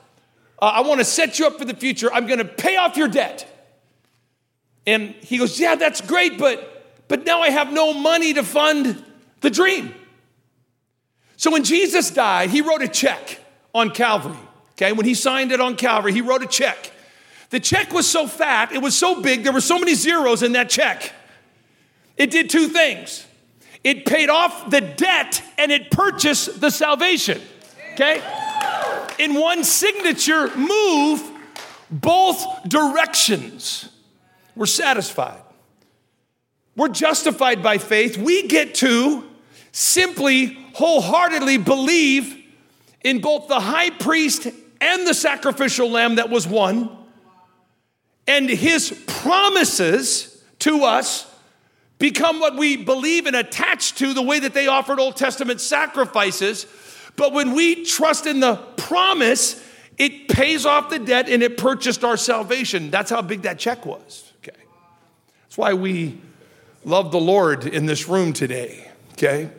uh, 0.60 0.66
I 0.66 0.80
want 0.82 1.00
to 1.00 1.04
set 1.04 1.38
you 1.38 1.46
up 1.46 1.58
for 1.58 1.64
the 1.64 1.74
future. 1.74 2.12
I'm 2.12 2.26
going 2.26 2.38
to 2.38 2.44
pay 2.44 2.76
off 2.76 2.96
your 2.96 3.08
debt. 3.08 3.48
And 4.86 5.10
he 5.20 5.38
goes, 5.38 5.58
Yeah, 5.58 5.74
that's 5.74 6.00
great, 6.00 6.38
but, 6.38 7.06
but 7.08 7.24
now 7.24 7.40
I 7.40 7.50
have 7.50 7.72
no 7.72 7.92
money 7.92 8.34
to 8.34 8.42
fund 8.42 9.04
the 9.40 9.50
dream. 9.50 9.94
So 11.36 11.50
when 11.50 11.64
Jesus 11.64 12.10
died, 12.10 12.50
he 12.50 12.60
wrote 12.60 12.82
a 12.82 12.88
check 12.88 13.40
on 13.74 13.90
Calvary. 13.90 14.38
Okay, 14.72 14.92
when 14.92 15.06
he 15.06 15.14
signed 15.14 15.52
it 15.52 15.60
on 15.60 15.76
Calvary, 15.76 16.12
he 16.12 16.20
wrote 16.20 16.42
a 16.42 16.46
check. 16.46 16.92
The 17.50 17.60
check 17.60 17.92
was 17.92 18.08
so 18.08 18.26
fat, 18.26 18.72
it 18.72 18.80
was 18.80 18.96
so 18.96 19.20
big, 19.20 19.42
there 19.42 19.52
were 19.52 19.60
so 19.60 19.78
many 19.78 19.94
zeros 19.94 20.42
in 20.42 20.52
that 20.52 20.70
check. 20.70 21.12
It 22.16 22.30
did 22.30 22.48
two 22.48 22.68
things 22.68 23.26
it 23.84 24.06
paid 24.06 24.30
off 24.30 24.70
the 24.70 24.80
debt 24.80 25.42
and 25.58 25.72
it 25.72 25.90
purchased 25.90 26.60
the 26.60 26.70
salvation. 26.70 27.40
Okay? 27.92 28.22
In 29.18 29.34
one 29.34 29.64
signature 29.64 30.54
move, 30.56 31.22
both 31.90 32.68
directions 32.68 33.88
We're 34.54 34.66
satisfied. 34.66 35.40
We're 36.76 36.88
justified 36.88 37.62
by 37.62 37.78
faith. 37.78 38.16
We 38.18 38.48
get 38.48 38.74
to 38.76 39.24
simply 39.72 40.58
wholeheartedly 40.74 41.58
believe 41.58 42.36
in 43.02 43.20
both 43.20 43.48
the 43.48 43.60
high 43.60 43.90
priest 43.90 44.46
and 44.80 45.06
the 45.06 45.14
sacrificial 45.14 45.90
lamb 45.90 46.16
that 46.16 46.30
was 46.30 46.46
one 46.46 46.90
and 48.26 48.48
his 48.48 48.90
promises 49.06 50.42
to 50.60 50.84
us 50.84 51.28
become 51.98 52.40
what 52.40 52.56
we 52.56 52.76
believe 52.76 53.26
and 53.26 53.36
attach 53.36 53.94
to 53.96 54.14
the 54.14 54.22
way 54.22 54.38
that 54.38 54.54
they 54.54 54.66
offered 54.66 54.98
Old 54.98 55.16
Testament 55.16 55.60
sacrifices. 55.60 56.66
But 57.16 57.32
when 57.32 57.54
we 57.54 57.84
trust 57.84 58.26
in 58.26 58.40
the 58.40 58.56
promise, 58.76 59.62
it 59.98 60.28
pays 60.28 60.66
off 60.66 60.90
the 60.90 60.98
debt 60.98 61.28
and 61.28 61.42
it 61.42 61.56
purchased 61.56 62.04
our 62.04 62.16
salvation. 62.16 62.90
That's 62.90 63.10
how 63.10 63.22
big 63.22 63.42
that 63.42 63.58
check 63.58 63.84
was. 63.86 64.32
Okay. 64.38 64.58
That's 65.42 65.58
why 65.58 65.74
we 65.74 66.20
love 66.84 67.12
the 67.12 67.20
Lord 67.20 67.66
in 67.66 67.86
this 67.86 68.08
room 68.08 68.32
today. 68.32 68.90
Okay. 69.12 69.50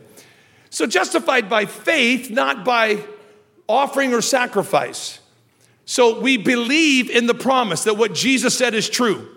So 0.70 0.88
justified 0.88 1.50
by 1.50 1.66
faith, 1.66 2.32
not 2.32 2.66
by 2.66 3.04
offering 3.68 4.14
or 4.14 4.22
sacrifice. 4.22 5.20
So 5.86 6.20
we 6.20 6.38
believe 6.38 7.10
in 7.10 7.28
the 7.28 7.34
promise 7.34 7.84
that 7.84 7.96
what 7.96 8.14
Jesus 8.14 8.58
said 8.58 8.74
is 8.74 8.90
true. 8.90 9.30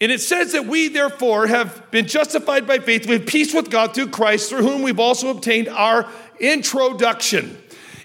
And 0.00 0.10
it 0.10 0.20
says 0.20 0.52
that 0.52 0.64
we, 0.64 0.88
therefore, 0.88 1.46
have 1.46 1.90
been 1.90 2.06
justified 2.06 2.66
by 2.66 2.78
faith. 2.78 3.06
We 3.06 3.14
have 3.14 3.26
peace 3.26 3.52
with 3.52 3.70
God 3.70 3.94
through 3.94 4.08
Christ, 4.08 4.48
through 4.48 4.62
whom 4.62 4.82
we've 4.82 4.98
also 4.98 5.28
obtained 5.28 5.68
our 5.68 6.10
introduction. 6.40 7.56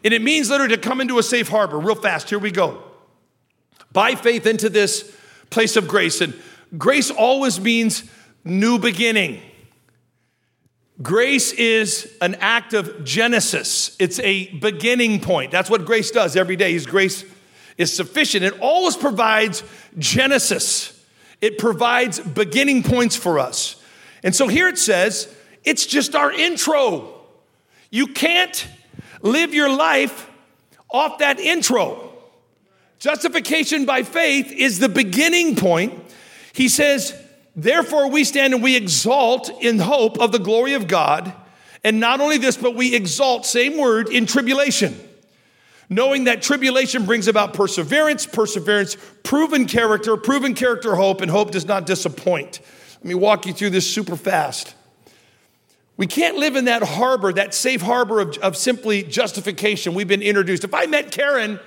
And 0.04 0.14
it 0.14 0.22
means 0.22 0.50
literally 0.50 0.76
to 0.76 0.82
come 0.82 1.02
into 1.02 1.18
a 1.18 1.24
safe 1.24 1.48
harbor 1.48 1.80
real 1.80 1.96
fast. 1.96 2.30
Here 2.30 2.38
we 2.38 2.52
go. 2.52 2.84
By 3.92 4.16
faith 4.16 4.46
into 4.46 4.70
this 4.70 5.16
place 5.50 5.76
of 5.76 5.88
grace. 5.88 6.22
And 6.22 6.40
grace 6.78 7.10
always 7.10 7.60
means 7.60 8.04
new 8.44 8.78
beginning. 8.78 9.42
Grace 11.02 11.52
is 11.54 12.16
an 12.22 12.36
act 12.36 12.74
of 12.74 13.04
genesis. 13.04 13.96
It's 14.00 14.20
a 14.20 14.48
beginning 14.60 15.20
point. 15.20 15.52
That's 15.52 15.70
what 15.70 15.86
grace 15.86 16.12
does 16.12 16.36
every 16.36 16.56
day. 16.56 16.72
His 16.72 16.86
grace 16.86 17.26
is 17.78 17.92
sufficient. 17.92 18.46
It 18.46 18.60
always 18.62 18.96
provides 18.96 19.64
genesis. 19.98 21.06
It 21.42 21.58
provides 21.58 22.20
beginning 22.20 22.84
points 22.84 23.16
for 23.16 23.40
us. 23.40 23.82
And 24.24 24.34
so 24.34 24.48
here 24.48 24.68
it 24.68 24.78
says, 24.78 25.34
it's 25.64 25.86
just 25.86 26.16
our 26.16 26.32
intro. 26.32 27.15
You 27.90 28.08
can't 28.08 28.68
live 29.22 29.54
your 29.54 29.70
life 29.70 30.30
off 30.90 31.20
that 31.20 31.40
intro. 31.40 32.14
Justification 33.00 33.86
by 33.86 34.04
faith 34.04 34.52
is 34.52 34.80
the 34.80 34.90
beginning 34.90 35.56
point. 35.56 35.94
He 36.54 36.70
says, 36.70 37.14
Therefore, 37.56 38.10
we 38.10 38.24
stand 38.24 38.54
and 38.54 38.62
we 38.62 38.76
exalt 38.76 39.50
in 39.62 39.80
hope 39.80 40.20
of 40.20 40.32
the 40.32 40.40
glory 40.40 40.74
of 40.74 40.88
God. 40.88 41.34
And 41.84 42.00
not 42.00 42.20
only 42.20 42.38
this, 42.38 42.58
but 42.58 42.76
we 42.76 42.96
exalt, 42.96 43.46
same 43.46 43.78
word, 43.78 44.10
in 44.10 44.26
tribulation. 44.26 45.00
Knowing 45.88 46.26
that 46.26 46.42
tribulation 46.42 47.06
brings 47.06 47.28
about 47.28 47.54
perseverance, 47.54 48.26
perseverance, 48.26 48.98
proven 49.24 49.68
character, 49.68 50.18
proven 50.18 50.54
character, 50.56 50.96
hope, 50.96 51.22
and 51.22 51.30
hope 51.30 51.52
does 51.52 51.66
not 51.66 51.86
disappoint. 51.86 52.60
Let 52.96 53.06
me 53.06 53.16
walk 53.16 53.46
you 53.46 53.54
through 53.54 53.70
this 53.70 53.90
super 53.90 54.16
fast. 54.16 54.75
We 55.98 56.08
can't 56.08 56.38
live 56.38 56.56
in 56.56 56.66
that 56.66 56.84
harbor, 56.84 57.32
that 57.34 57.54
safe 57.54 57.82
harbor 57.82 58.20
of, 58.20 58.38
of 58.40 58.58
simply 58.58 59.04
justification. 59.04 59.94
We've 59.94 60.08
been 60.08 60.22
introduced. 60.22 60.64
If 60.64 60.74
I 60.74 60.88
met 60.88 61.12
Karen 61.12 61.60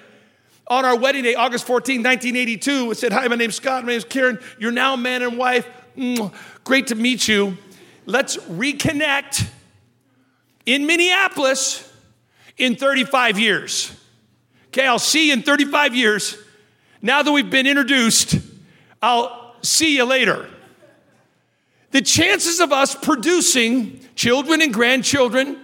on 0.67 0.85
our 0.85 0.97
wedding 0.97 1.25
day, 1.25 1.35
August 1.35 1.67
14, 1.67 2.03
1982, 2.03 2.89
and 2.91 2.97
said, 2.97 3.13
Hi, 3.13 3.27
my 3.29 3.37
name's 3.37 3.55
Scott, 3.55 3.85
my 3.85 3.93
name's 3.93 4.05
Karen, 4.05 4.39
you're 4.59 4.73
now 4.73 4.97
man 4.97 5.23
and 5.23 5.39
wife, 5.39 5.67
mm, 5.97 6.33
great 6.65 6.89
to 6.89 6.95
meet 6.95 7.27
you. 7.27 7.57
Let's 8.05 8.37
reconnect 8.37 9.49
in 10.67 10.87
Minneapolis 10.87 11.91
in 12.59 12.77
35 12.77 13.39
years. 13.39 13.95
Okay, 14.69 14.87
I'll 14.87 14.99
see 14.99 15.29
you 15.29 15.33
in 15.33 15.43
35 15.43 15.95
years. 15.95 16.37
Now 17.01 17.23
that 17.23 17.33
we've 17.33 17.49
been 17.49 17.67
introduced, 17.67 18.37
I'll 19.01 19.55
see 19.63 19.97
you 19.97 20.05
later. 20.05 20.49
The 21.99 22.05
chances 22.05 22.61
of 22.61 22.71
us 22.71 22.95
producing 22.95 23.99
children 24.15 24.63
and 24.63 24.73
grandchildren 24.73 25.59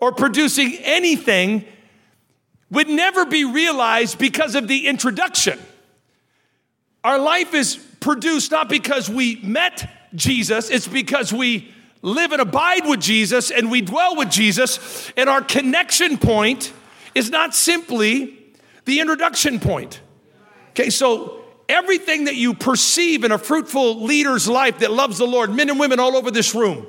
or 0.00 0.10
producing 0.10 0.74
anything 0.82 1.64
would 2.72 2.88
never 2.88 3.24
be 3.24 3.44
realized 3.44 4.18
because 4.18 4.56
of 4.56 4.66
the 4.66 4.88
introduction. 4.88 5.60
Our 7.04 7.20
life 7.20 7.54
is 7.54 7.76
produced 8.00 8.50
not 8.50 8.68
because 8.68 9.08
we 9.08 9.36
met 9.44 9.88
Jesus, 10.12 10.70
it's 10.70 10.88
because 10.88 11.32
we 11.32 11.72
live 12.02 12.32
and 12.32 12.42
abide 12.42 12.84
with 12.84 13.00
Jesus 13.00 13.52
and 13.52 13.70
we 13.70 13.80
dwell 13.80 14.16
with 14.16 14.28
Jesus. 14.28 15.12
And 15.16 15.28
our 15.30 15.40
connection 15.40 16.18
point 16.18 16.72
is 17.14 17.30
not 17.30 17.54
simply 17.54 18.36
the 18.86 18.98
introduction 18.98 19.60
point. 19.60 20.00
Okay, 20.70 20.90
so 20.90 21.44
everything 21.68 22.24
that 22.24 22.36
you 22.36 22.54
perceive 22.54 23.24
in 23.24 23.32
a 23.32 23.38
fruitful 23.38 24.02
leader's 24.02 24.48
life 24.48 24.80
that 24.80 24.90
loves 24.90 25.18
the 25.18 25.26
Lord, 25.26 25.50
men 25.50 25.70
and 25.70 25.78
women 25.78 26.00
all 26.00 26.16
over 26.16 26.30
this 26.30 26.54
room, 26.54 26.86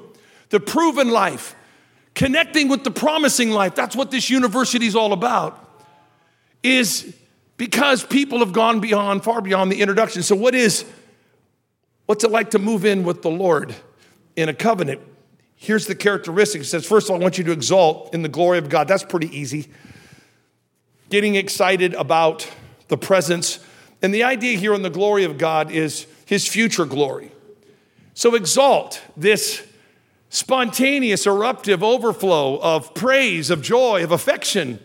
the 0.49 0.59
proven 0.59 1.09
life, 1.09 1.55
connecting 2.15 2.67
with 2.67 2.83
the 2.83 2.91
promising 2.91 3.51
life, 3.51 3.75
that's 3.75 3.95
what 3.95 4.11
this 4.11 4.29
university 4.29 4.85
is 4.85 4.95
all 4.95 5.13
about, 5.13 5.63
is 6.63 7.15
because 7.57 8.03
people 8.03 8.39
have 8.39 8.53
gone 8.53 8.79
beyond, 8.79 9.23
far 9.23 9.41
beyond 9.41 9.71
the 9.71 9.81
introduction. 9.81 10.23
So, 10.23 10.35
what 10.35 10.55
is, 10.55 10.85
what's 12.05 12.23
it 12.23 12.31
like 12.31 12.51
to 12.51 12.59
move 12.59 12.85
in 12.85 13.03
with 13.03 13.21
the 13.21 13.29
Lord 13.31 13.75
in 14.35 14.49
a 14.49 14.53
covenant? 14.53 15.01
Here's 15.55 15.87
the 15.87 15.95
characteristic. 15.95 16.61
It 16.61 16.65
says, 16.65 16.85
first 16.85 17.07
of 17.07 17.11
all, 17.11 17.19
I 17.19 17.23
want 17.23 17.39
you 17.39 17.43
to 17.45 17.51
exalt 17.51 18.13
in 18.13 18.21
the 18.21 18.29
glory 18.29 18.59
of 18.59 18.69
God. 18.69 18.87
That's 18.87 19.03
pretty 19.03 19.35
easy. 19.35 19.67
Getting 21.09 21.35
excited 21.35 21.95
about 21.95 22.47
the 22.89 22.97
presence. 22.97 23.59
And 24.01 24.13
the 24.13 24.23
idea 24.23 24.57
here 24.57 24.73
in 24.73 24.81
the 24.81 24.89
glory 24.89 25.23
of 25.23 25.37
God 25.37 25.71
is 25.71 26.05
his 26.25 26.47
future 26.47 26.85
glory. 26.85 27.31
So 28.13 28.35
exalt 28.35 29.01
this 29.15 29.65
spontaneous, 30.29 31.25
eruptive 31.25 31.83
overflow 31.83 32.59
of 32.59 32.93
praise, 32.93 33.49
of 33.49 33.61
joy, 33.61 34.03
of 34.03 34.11
affection, 34.11 34.79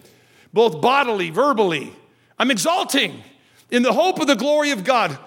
both 0.53 0.81
bodily, 0.81 1.31
verbally. 1.31 1.93
I'm 2.39 2.51
exalting 2.51 3.23
in 3.71 3.83
the 3.83 3.93
hope 3.93 4.21
of 4.21 4.27
the 4.27 4.37
glory 4.37 4.71
of 4.71 4.85
God. 4.85 5.19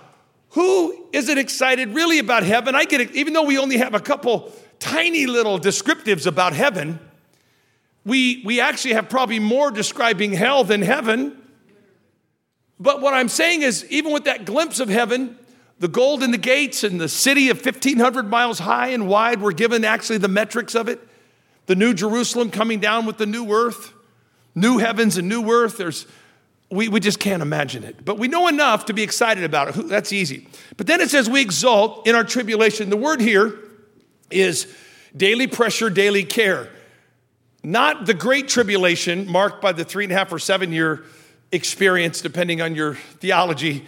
Who 0.51 1.07
isn't 1.11 1.37
excited 1.37 1.89
really 1.89 2.19
about 2.19 2.43
heaven? 2.43 2.75
I 2.75 2.85
get 2.85 3.01
it, 3.01 3.11
even 3.11 3.33
though 3.33 3.43
we 3.43 3.57
only 3.57 3.77
have 3.77 3.93
a 3.93 3.99
couple 3.99 4.51
tiny 4.79 5.25
little 5.25 5.59
descriptives 5.59 6.25
about 6.25 6.53
heaven, 6.53 6.99
we, 8.05 8.41
we 8.45 8.61
actually 8.61 8.93
have 8.93 9.09
probably 9.09 9.39
more 9.39 9.71
describing 9.71 10.31
hell 10.31 10.63
than 10.63 10.81
heaven. 10.81 11.41
But 12.79 13.01
what 13.01 13.13
I'm 13.13 13.29
saying 13.29 13.61
is, 13.61 13.85
even 13.89 14.11
with 14.11 14.25
that 14.25 14.45
glimpse 14.45 14.79
of 14.79 14.89
heaven, 14.89 15.37
the 15.79 15.87
gold 15.87 16.23
in 16.23 16.31
the 16.31 16.37
gates 16.37 16.83
and 16.83 16.99
the 16.99 17.09
city 17.09 17.49
of 17.49 17.57
1,500 17.57 18.29
miles 18.29 18.59
high 18.59 18.87
and 18.87 19.07
wide 19.07 19.41
were 19.41 19.51
given 19.51 19.83
actually 19.83 20.17
the 20.17 20.27
metrics 20.27 20.75
of 20.75 20.87
it. 20.87 20.99
The 21.65 21.75
new 21.75 21.93
Jerusalem 21.93 22.51
coming 22.51 22.79
down 22.79 23.05
with 23.05 23.17
the 23.17 23.25
new 23.25 23.51
earth, 23.51 23.93
new 24.53 24.77
heavens 24.77 25.17
and 25.17 25.27
new 25.27 25.49
earth. 25.49 25.77
There's, 25.77 26.05
we, 26.69 26.89
we 26.89 26.99
just 26.99 27.19
can't 27.19 27.41
imagine 27.41 27.83
it. 27.83 28.05
But 28.05 28.19
we 28.19 28.27
know 28.27 28.47
enough 28.47 28.85
to 28.85 28.93
be 28.93 29.03
excited 29.03 29.43
about 29.43 29.75
it. 29.75 29.87
That's 29.87 30.13
easy. 30.13 30.47
But 30.77 30.87
then 30.87 31.01
it 31.01 31.09
says 31.09 31.29
we 31.29 31.41
exult 31.41 32.07
in 32.07 32.15
our 32.15 32.23
tribulation. 32.23 32.89
The 32.89 32.97
word 32.97 33.19
here 33.19 33.57
is 34.29 34.73
daily 35.15 35.47
pressure, 35.47 35.89
daily 35.89 36.23
care. 36.23 36.69
Not 37.63 38.05
the 38.05 38.13
great 38.13 38.47
tribulation 38.47 39.29
marked 39.29 39.61
by 39.61 39.71
the 39.71 39.83
three 39.83 40.03
and 40.03 40.13
a 40.13 40.15
half 40.15 40.31
or 40.31 40.39
seven 40.39 40.71
year 40.71 41.03
experience, 41.55 42.21
depending 42.21 42.61
on 42.61 42.75
your 42.75 42.95
theology, 43.19 43.85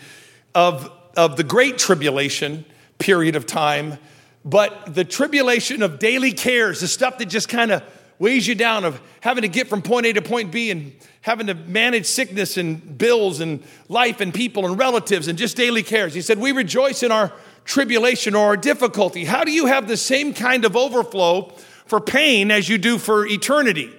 of 0.56 0.92
of 1.18 1.36
the 1.36 1.44
great 1.44 1.78
tribulation 1.80 2.64
period 3.00 3.36
of 3.36 3.46
time, 3.46 3.98
but 4.46 4.94
the 4.94 5.04
tribulation 5.04 5.82
of 5.82 6.00
daily 6.00 6.32
cares, 6.32 6.80
the 6.80 6.88
stuff 6.88 7.18
that 7.18 7.26
just 7.26 7.50
kind 7.50 7.72
of 7.72 7.84
weighs 8.20 8.48
you 8.48 8.56
down, 8.56 8.86
of 8.86 9.02
having 9.22 9.42
to 9.42 9.48
get 9.48 9.68
from 9.68 9.82
point 9.82 10.06
A 10.06 10.14
to 10.14 10.22
point 10.22 10.52
B 10.52 10.72
and 10.72 10.94
having 11.22 11.48
to 11.48 11.54
manage 11.54 12.06
sickness 12.06 12.56
and 12.56 12.98
bills 12.98 13.42
and 13.42 13.64
life 13.90 14.22
and 14.22 14.34
people 14.34 14.66
and 14.66 14.80
relatives 14.80 15.28
and 15.28 15.38
just 15.38 15.58
daily 15.58 15.84
cares. 15.84 16.14
He 16.14 16.22
said, 16.22 16.40
We 16.40 16.52
rejoice 16.52 17.04
in 17.04 17.12
our 17.12 17.34
tribulation 17.66 18.36
or 18.36 18.46
our 18.46 18.58
difficulty. 18.58 19.26
How 19.26 19.44
do 19.44 19.52
you 19.52 19.66
have 19.66 19.88
the 19.88 19.98
same 19.98 20.34
kind 20.34 20.66
of 20.66 20.78
overflow 20.78 21.54
for 21.86 22.00
pain 22.00 22.52
as 22.52 22.70
you 22.70 22.78
do 22.78 22.98
for 22.98 23.26
eternity? 23.26 23.94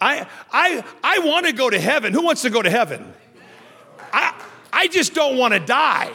I, 0.00 0.26
I, 0.50 0.84
I 1.02 1.18
want 1.20 1.46
to 1.46 1.52
go 1.52 1.68
to 1.68 1.78
heaven. 1.78 2.12
Who 2.12 2.22
wants 2.22 2.42
to 2.42 2.50
go 2.50 2.62
to 2.62 2.70
heaven? 2.70 3.12
I, 4.12 4.34
I 4.72 4.88
just 4.88 5.14
don't 5.14 5.36
want 5.36 5.54
to 5.54 5.60
die. 5.60 6.10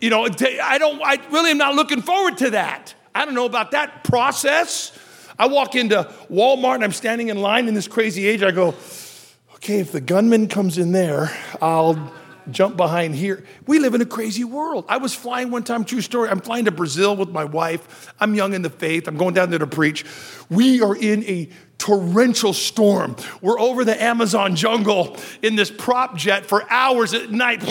You 0.00 0.10
know, 0.10 0.24
I 0.24 0.78
don't, 0.78 1.02
I 1.02 1.20
really 1.30 1.50
am 1.50 1.58
not 1.58 1.74
looking 1.74 2.02
forward 2.02 2.38
to 2.38 2.50
that. 2.50 2.94
I 3.14 3.24
don't 3.24 3.34
know 3.34 3.46
about 3.46 3.70
that 3.70 4.04
process. 4.04 4.96
I 5.38 5.46
walk 5.48 5.74
into 5.74 6.10
Walmart 6.30 6.76
and 6.76 6.84
I'm 6.84 6.92
standing 6.92 7.28
in 7.28 7.40
line 7.40 7.68
in 7.68 7.74
this 7.74 7.88
crazy 7.88 8.26
age. 8.26 8.42
I 8.42 8.50
go, 8.50 8.74
okay, 9.56 9.80
if 9.80 9.92
the 9.92 10.00
gunman 10.00 10.48
comes 10.48 10.78
in 10.78 10.92
there, 10.92 11.30
I'll 11.60 12.12
jump 12.50 12.76
behind 12.76 13.14
here. 13.14 13.44
We 13.66 13.78
live 13.78 13.94
in 13.94 14.00
a 14.00 14.06
crazy 14.06 14.44
world. 14.44 14.84
I 14.88 14.98
was 14.98 15.14
flying 15.14 15.50
one 15.50 15.64
time, 15.64 15.84
true 15.84 16.00
story. 16.00 16.28
I'm 16.28 16.40
flying 16.40 16.66
to 16.66 16.70
Brazil 16.70 17.16
with 17.16 17.30
my 17.30 17.44
wife. 17.44 18.14
I'm 18.20 18.34
young 18.34 18.54
in 18.54 18.62
the 18.62 18.70
faith. 18.70 19.08
I'm 19.08 19.16
going 19.16 19.34
down 19.34 19.50
there 19.50 19.58
to 19.58 19.66
preach. 19.66 20.04
We 20.48 20.80
are 20.82 20.94
in 20.94 21.24
a 21.24 21.48
torrential 21.78 22.52
storm. 22.52 23.16
We're 23.40 23.60
over 23.60 23.84
the 23.84 24.00
Amazon 24.02 24.56
jungle 24.56 25.16
in 25.42 25.56
this 25.56 25.70
prop 25.70 26.16
jet 26.16 26.46
for 26.46 26.64
hours 26.70 27.14
at 27.14 27.30
night. 27.30 27.62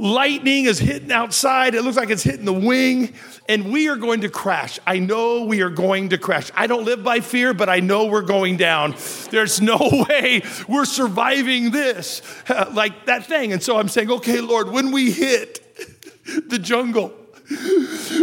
Lightning 0.00 0.64
is 0.64 0.78
hitting 0.78 1.12
outside. 1.12 1.74
It 1.74 1.82
looks 1.82 1.98
like 1.98 2.08
it's 2.08 2.22
hitting 2.22 2.46
the 2.46 2.54
wing, 2.54 3.12
and 3.50 3.70
we 3.70 3.90
are 3.90 3.96
going 3.96 4.22
to 4.22 4.30
crash. 4.30 4.78
I 4.86 4.98
know 4.98 5.44
we 5.44 5.60
are 5.60 5.68
going 5.68 6.08
to 6.08 6.16
crash. 6.16 6.50
I 6.54 6.66
don't 6.66 6.86
live 6.86 7.04
by 7.04 7.20
fear, 7.20 7.52
but 7.52 7.68
I 7.68 7.80
know 7.80 8.06
we're 8.06 8.22
going 8.22 8.56
down. 8.56 8.94
There's 9.30 9.60
no 9.60 9.76
way 10.08 10.40
we're 10.66 10.86
surviving 10.86 11.70
this, 11.70 12.22
like 12.72 13.04
that 13.06 13.26
thing. 13.26 13.52
And 13.52 13.62
so 13.62 13.76
I'm 13.76 13.88
saying, 13.88 14.10
okay, 14.10 14.40
Lord, 14.40 14.70
when 14.70 14.90
we 14.90 15.10
hit 15.10 15.60
the 16.48 16.58
jungle, 16.58 17.12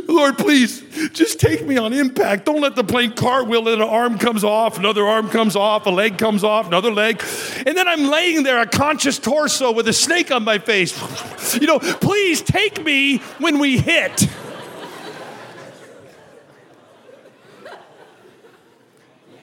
Lord, 0.08 0.38
please 0.38 0.82
just 1.12 1.40
take 1.40 1.66
me 1.66 1.78
on 1.78 1.92
impact. 1.92 2.46
Don't 2.46 2.62
let 2.62 2.76
the 2.76 2.84
plane 2.84 3.12
cartwheel 3.12 3.68
and 3.68 3.82
an 3.82 3.88
arm 3.88 4.18
comes 4.18 4.44
off, 4.44 4.78
another 4.78 5.04
arm 5.04 5.30
comes 5.30 5.56
off, 5.56 5.86
a 5.86 5.90
leg 5.90 6.18
comes 6.18 6.46
off, 6.46 6.68
another 6.68 6.92
leg. 6.92 7.22
And 7.66 7.78
then 7.78 7.88
I'm 7.88 8.06
laying 8.06 8.44
there, 8.44 8.62
a 8.62 8.66
conscious 8.66 9.20
torso 9.20 9.74
with 9.74 9.88
a 9.90 9.94
snake 9.94 10.32
on 10.32 10.44
my 10.44 10.60
face. 10.60 10.96
You 11.56 11.68
know, 11.68 11.80
please 11.80 12.42
take 12.42 12.84
me 12.84 13.18
when 13.40 13.60
we 13.60 13.78
hit. 13.78 14.30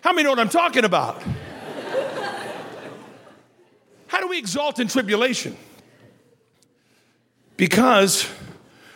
How 0.00 0.12
many 0.12 0.24
know 0.24 0.30
what 0.30 0.40
I'm 0.40 0.48
talking 0.48 0.84
about? 0.84 1.22
How 4.06 4.20
do 4.20 4.28
we 4.28 4.38
exalt 4.38 4.78
in 4.78 4.88
tribulation? 4.88 5.56
Because 7.56 8.30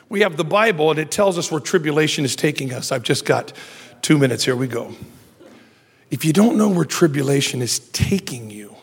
we 0.09 0.21
have 0.21 0.37
the 0.37 0.45
Bible 0.45 0.91
and 0.91 0.99
it 0.99 1.11
tells 1.11 1.39
us 1.39 1.51
where 1.51 1.61
tribulation 1.61 2.25
is 2.25 2.35
taking 2.35 2.73
us. 2.73 2.93
I've 2.93 3.03
just 3.03 3.25
got 3.25 3.53
two 4.03 4.19
minutes. 4.19 4.45
Here 4.45 4.57
we 4.57 4.67
go. 4.67 4.95
If 6.11 6.25
you 6.25 6.33
don't 6.33 6.57
know 6.57 6.69
where 6.69 6.85
tribulation 6.85 7.61
is 7.61 7.79
taking 7.79 8.51
you, 8.51 8.75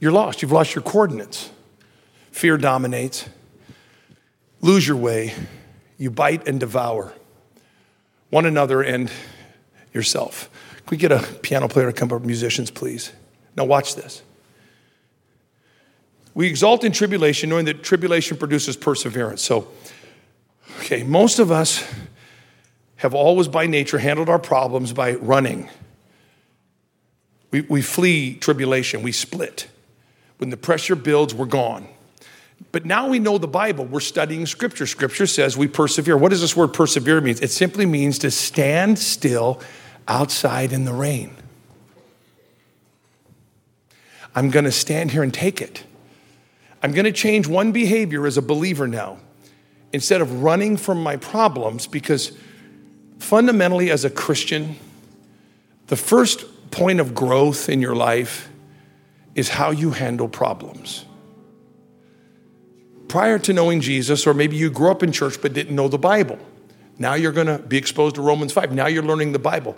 you're 0.00 0.12
lost. 0.12 0.42
You've 0.42 0.52
lost 0.52 0.74
your 0.74 0.82
coordinates. 0.82 1.50
Fear 2.32 2.58
dominates. 2.58 3.28
Lose 4.60 4.86
your 4.86 4.96
way. 4.96 5.34
You 5.98 6.10
bite 6.10 6.48
and 6.48 6.58
devour 6.58 7.12
one 8.30 8.46
another 8.46 8.82
and 8.82 9.10
yourself. 9.92 10.50
Can 10.78 10.90
we 10.90 10.96
get 10.96 11.12
a 11.12 11.20
piano 11.42 11.68
player 11.68 11.86
to 11.86 11.92
come 11.92 12.10
up, 12.12 12.22
musicians, 12.22 12.70
please? 12.70 13.12
Now, 13.56 13.64
watch 13.64 13.94
this. 13.94 14.22
We 16.34 16.48
exalt 16.48 16.82
in 16.82 16.90
tribulation, 16.90 17.48
knowing 17.48 17.66
that 17.66 17.84
tribulation 17.84 18.36
produces 18.36 18.76
perseverance. 18.76 19.40
So, 19.40 19.68
okay, 20.78 21.02
most 21.02 21.38
of 21.38 21.50
us 21.50 21.84
have 22.96 23.14
always 23.14 23.48
by 23.48 23.66
nature 23.66 23.98
handled 23.98 24.28
our 24.28 24.38
problems 24.38 24.92
by 24.92 25.14
running. 25.14 25.68
We, 27.50 27.60
we 27.62 27.82
flee 27.82 28.34
tribulation, 28.34 29.02
we 29.02 29.12
split. 29.12 29.68
When 30.38 30.50
the 30.50 30.56
pressure 30.56 30.96
builds, 30.96 31.34
we're 31.34 31.46
gone. 31.46 31.86
But 32.72 32.84
now 32.84 33.08
we 33.08 33.18
know 33.18 33.38
the 33.38 33.48
Bible. 33.48 33.84
We're 33.84 34.00
studying 34.00 34.46
Scripture. 34.46 34.86
Scripture 34.86 35.26
says 35.26 35.56
we 35.56 35.68
persevere. 35.68 36.16
What 36.16 36.30
does 36.30 36.40
this 36.40 36.56
word 36.56 36.72
persevere 36.72 37.20
mean? 37.20 37.36
It 37.40 37.50
simply 37.50 37.86
means 37.86 38.18
to 38.20 38.30
stand 38.30 38.98
still 38.98 39.60
outside 40.08 40.72
in 40.72 40.84
the 40.84 40.92
rain. 40.92 41.36
I'm 44.34 44.50
going 44.50 44.64
to 44.64 44.72
stand 44.72 45.12
here 45.12 45.22
and 45.22 45.32
take 45.32 45.60
it. 45.60 45.84
I'm 46.82 46.92
going 46.92 47.04
to 47.04 47.12
change 47.12 47.46
one 47.46 47.72
behavior 47.72 48.26
as 48.26 48.36
a 48.36 48.42
believer 48.42 48.88
now. 48.88 49.18
Instead 49.94 50.20
of 50.20 50.42
running 50.42 50.76
from 50.76 51.00
my 51.00 51.16
problems, 51.16 51.86
because 51.86 52.32
fundamentally, 53.20 53.92
as 53.92 54.04
a 54.04 54.10
Christian, 54.10 54.74
the 55.86 55.94
first 55.94 56.44
point 56.72 56.98
of 56.98 57.14
growth 57.14 57.68
in 57.68 57.80
your 57.80 57.94
life 57.94 58.48
is 59.36 59.50
how 59.50 59.70
you 59.70 59.92
handle 59.92 60.28
problems. 60.28 61.04
Prior 63.06 63.38
to 63.38 63.52
knowing 63.52 63.80
Jesus, 63.80 64.26
or 64.26 64.34
maybe 64.34 64.56
you 64.56 64.68
grew 64.68 64.90
up 64.90 65.04
in 65.04 65.12
church 65.12 65.40
but 65.40 65.52
didn't 65.52 65.76
know 65.76 65.86
the 65.86 65.96
Bible. 65.96 66.40
Now 66.98 67.14
you're 67.14 67.30
going 67.30 67.46
to 67.46 67.58
be 67.58 67.76
exposed 67.76 68.16
to 68.16 68.20
Romans 68.20 68.52
5. 68.52 68.72
Now 68.72 68.88
you're 68.88 69.04
learning 69.04 69.30
the 69.30 69.38
Bible. 69.38 69.76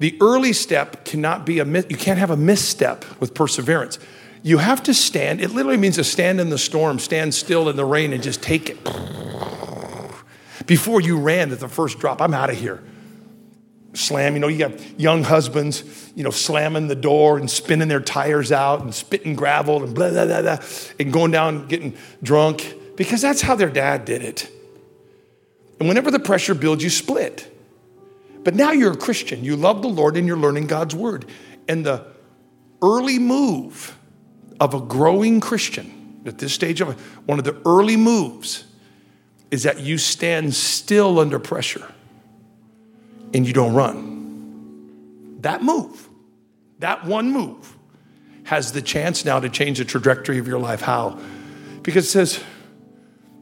The 0.00 0.18
early 0.20 0.52
step 0.52 1.04
cannot 1.04 1.46
be 1.46 1.60
a 1.60 1.64
you 1.64 1.96
can't 1.96 2.18
have 2.18 2.30
a 2.30 2.36
misstep 2.36 3.04
with 3.20 3.34
perseverance. 3.34 4.00
You 4.42 4.58
have 4.58 4.82
to 4.84 4.94
stand. 4.94 5.40
It 5.40 5.50
literally 5.50 5.76
means 5.76 5.96
to 5.96 6.04
stand 6.04 6.40
in 6.40 6.50
the 6.50 6.58
storm, 6.58 6.98
stand 6.98 7.34
still 7.34 7.68
in 7.68 7.76
the 7.76 7.84
rain, 7.84 8.12
and 8.12 8.22
just 8.22 8.42
take 8.42 8.70
it. 8.70 8.78
Before 10.66 11.00
you 11.00 11.18
ran 11.18 11.50
at 11.50 11.60
the 11.60 11.68
first 11.68 11.98
drop, 11.98 12.20
I'm 12.20 12.34
out 12.34 12.50
of 12.50 12.58
here. 12.58 12.82
Slam, 13.94 14.34
you 14.34 14.40
know, 14.40 14.48
you 14.48 14.58
got 14.58 15.00
young 15.00 15.24
husbands, 15.24 16.12
you 16.14 16.22
know, 16.22 16.30
slamming 16.30 16.88
the 16.88 16.94
door 16.94 17.38
and 17.38 17.50
spinning 17.50 17.88
their 17.88 18.00
tires 18.00 18.52
out 18.52 18.82
and 18.82 18.94
spitting 18.94 19.34
gravel 19.34 19.82
and 19.82 19.94
blah, 19.94 20.10
blah, 20.10 20.26
blah, 20.26 20.42
blah, 20.42 20.58
and 21.00 21.12
going 21.12 21.30
down 21.30 21.66
getting 21.68 21.96
drunk 22.22 22.74
because 22.96 23.22
that's 23.22 23.40
how 23.40 23.54
their 23.54 23.70
dad 23.70 24.04
did 24.04 24.22
it. 24.22 24.50
And 25.80 25.88
whenever 25.88 26.10
the 26.10 26.18
pressure 26.18 26.54
builds, 26.54 26.84
you 26.84 26.90
split. 26.90 27.50
But 28.44 28.54
now 28.54 28.72
you're 28.72 28.92
a 28.92 28.96
Christian. 28.96 29.42
You 29.42 29.56
love 29.56 29.82
the 29.82 29.88
Lord 29.88 30.16
and 30.16 30.26
you're 30.26 30.36
learning 30.36 30.66
God's 30.66 30.94
word. 30.94 31.24
And 31.66 31.84
the 31.84 32.06
early 32.82 33.18
move 33.18 33.96
of 34.60 34.74
a 34.74 34.80
growing 34.80 35.40
Christian 35.40 36.20
at 36.26 36.38
this 36.38 36.52
stage 36.52 36.80
of 36.80 37.00
one 37.26 37.38
of 37.38 37.44
the 37.44 37.60
early 37.64 37.96
moves 37.96 38.64
is 39.50 39.62
that 39.62 39.80
you 39.80 39.98
stand 39.98 40.54
still 40.54 41.18
under 41.18 41.38
pressure 41.38 41.92
and 43.32 43.46
you 43.46 43.52
don't 43.52 43.74
run. 43.74 45.38
That 45.40 45.62
move, 45.62 46.08
that 46.80 47.04
one 47.04 47.30
move, 47.30 47.76
has 48.44 48.72
the 48.72 48.82
chance 48.82 49.24
now 49.24 49.40
to 49.40 49.48
change 49.48 49.78
the 49.78 49.84
trajectory 49.84 50.38
of 50.38 50.48
your 50.48 50.58
life. 50.58 50.80
How? 50.80 51.18
Because 51.82 52.06
it 52.06 52.10
says, 52.10 52.42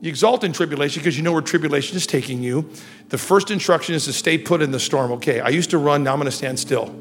you 0.01 0.11
exalt 0.11 0.45
in 0.45 0.53
tribulation 0.53 1.01
because 1.01 1.17
you 1.17 1.23
know 1.23 1.33
where 1.33 1.41
tribulation 1.41 1.97
is 1.97 2.07
taking 2.07 2.43
you. 2.43 2.69
The 3.09 3.19
first 3.19 3.51
instruction 3.51 3.95
is 3.95 4.05
to 4.05 4.13
stay 4.13 4.37
put 4.37 4.61
in 4.61 4.71
the 4.71 4.81
storm. 4.81 5.13
Okay, 5.13 5.41
I 5.41 5.49
used 5.49 5.71
to 5.71 5.79
run, 5.79 6.05
now 6.05 6.13
I'm 6.13 6.19
going 6.19 6.27
to 6.27 6.37
stand 6.37 6.59
still. 6.59 6.95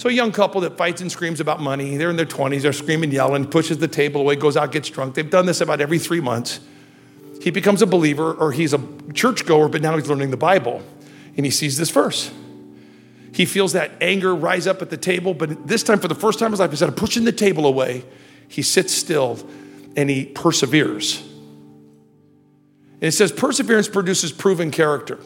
So, 0.00 0.08
a 0.08 0.12
young 0.12 0.32
couple 0.32 0.62
that 0.62 0.78
fights 0.78 1.02
and 1.02 1.12
screams 1.12 1.40
about 1.40 1.60
money, 1.60 1.98
they're 1.98 2.08
in 2.08 2.16
their 2.16 2.24
20s, 2.24 2.62
they're 2.62 2.72
screaming, 2.72 3.12
yelling, 3.12 3.46
pushes 3.46 3.76
the 3.76 3.86
table 3.86 4.22
away, 4.22 4.34
goes 4.34 4.56
out, 4.56 4.72
gets 4.72 4.88
drunk. 4.88 5.14
They've 5.14 5.28
done 5.28 5.44
this 5.44 5.60
about 5.60 5.82
every 5.82 5.98
three 5.98 6.22
months. 6.22 6.60
He 7.42 7.50
becomes 7.50 7.82
a 7.82 7.86
believer 7.86 8.32
or 8.32 8.50
he's 8.50 8.72
a 8.72 8.80
churchgoer, 9.12 9.68
but 9.68 9.82
now 9.82 9.96
he's 9.96 10.08
learning 10.08 10.30
the 10.30 10.38
Bible. 10.38 10.82
And 11.36 11.44
he 11.44 11.50
sees 11.50 11.76
this 11.76 11.90
verse. 11.90 12.32
He 13.34 13.44
feels 13.44 13.74
that 13.74 13.90
anger 14.00 14.34
rise 14.34 14.66
up 14.66 14.80
at 14.80 14.88
the 14.88 14.96
table, 14.96 15.34
but 15.34 15.66
this 15.68 15.82
time, 15.82 15.98
for 15.98 16.08
the 16.08 16.14
first 16.14 16.38
time 16.38 16.46
in 16.46 16.52
his 16.52 16.60
life, 16.60 16.70
instead 16.70 16.88
of 16.88 16.96
pushing 16.96 17.24
the 17.24 17.30
table 17.32 17.66
away, 17.66 18.02
he 18.48 18.62
sits 18.62 18.94
still 18.94 19.38
and 19.98 20.08
he 20.08 20.24
perseveres. 20.24 21.20
And 22.94 23.02
it 23.02 23.12
says, 23.12 23.32
perseverance 23.32 23.86
produces 23.86 24.32
proven 24.32 24.70
character. 24.70 25.18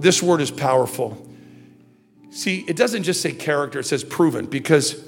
This 0.00 0.20
word 0.20 0.40
is 0.40 0.50
powerful. 0.50 1.24
See, 2.30 2.64
it 2.68 2.76
doesn't 2.76 3.04
just 3.04 3.20
say 3.20 3.32
character, 3.32 3.80
it 3.80 3.84
says 3.84 4.04
proven, 4.04 4.46
because 4.46 5.02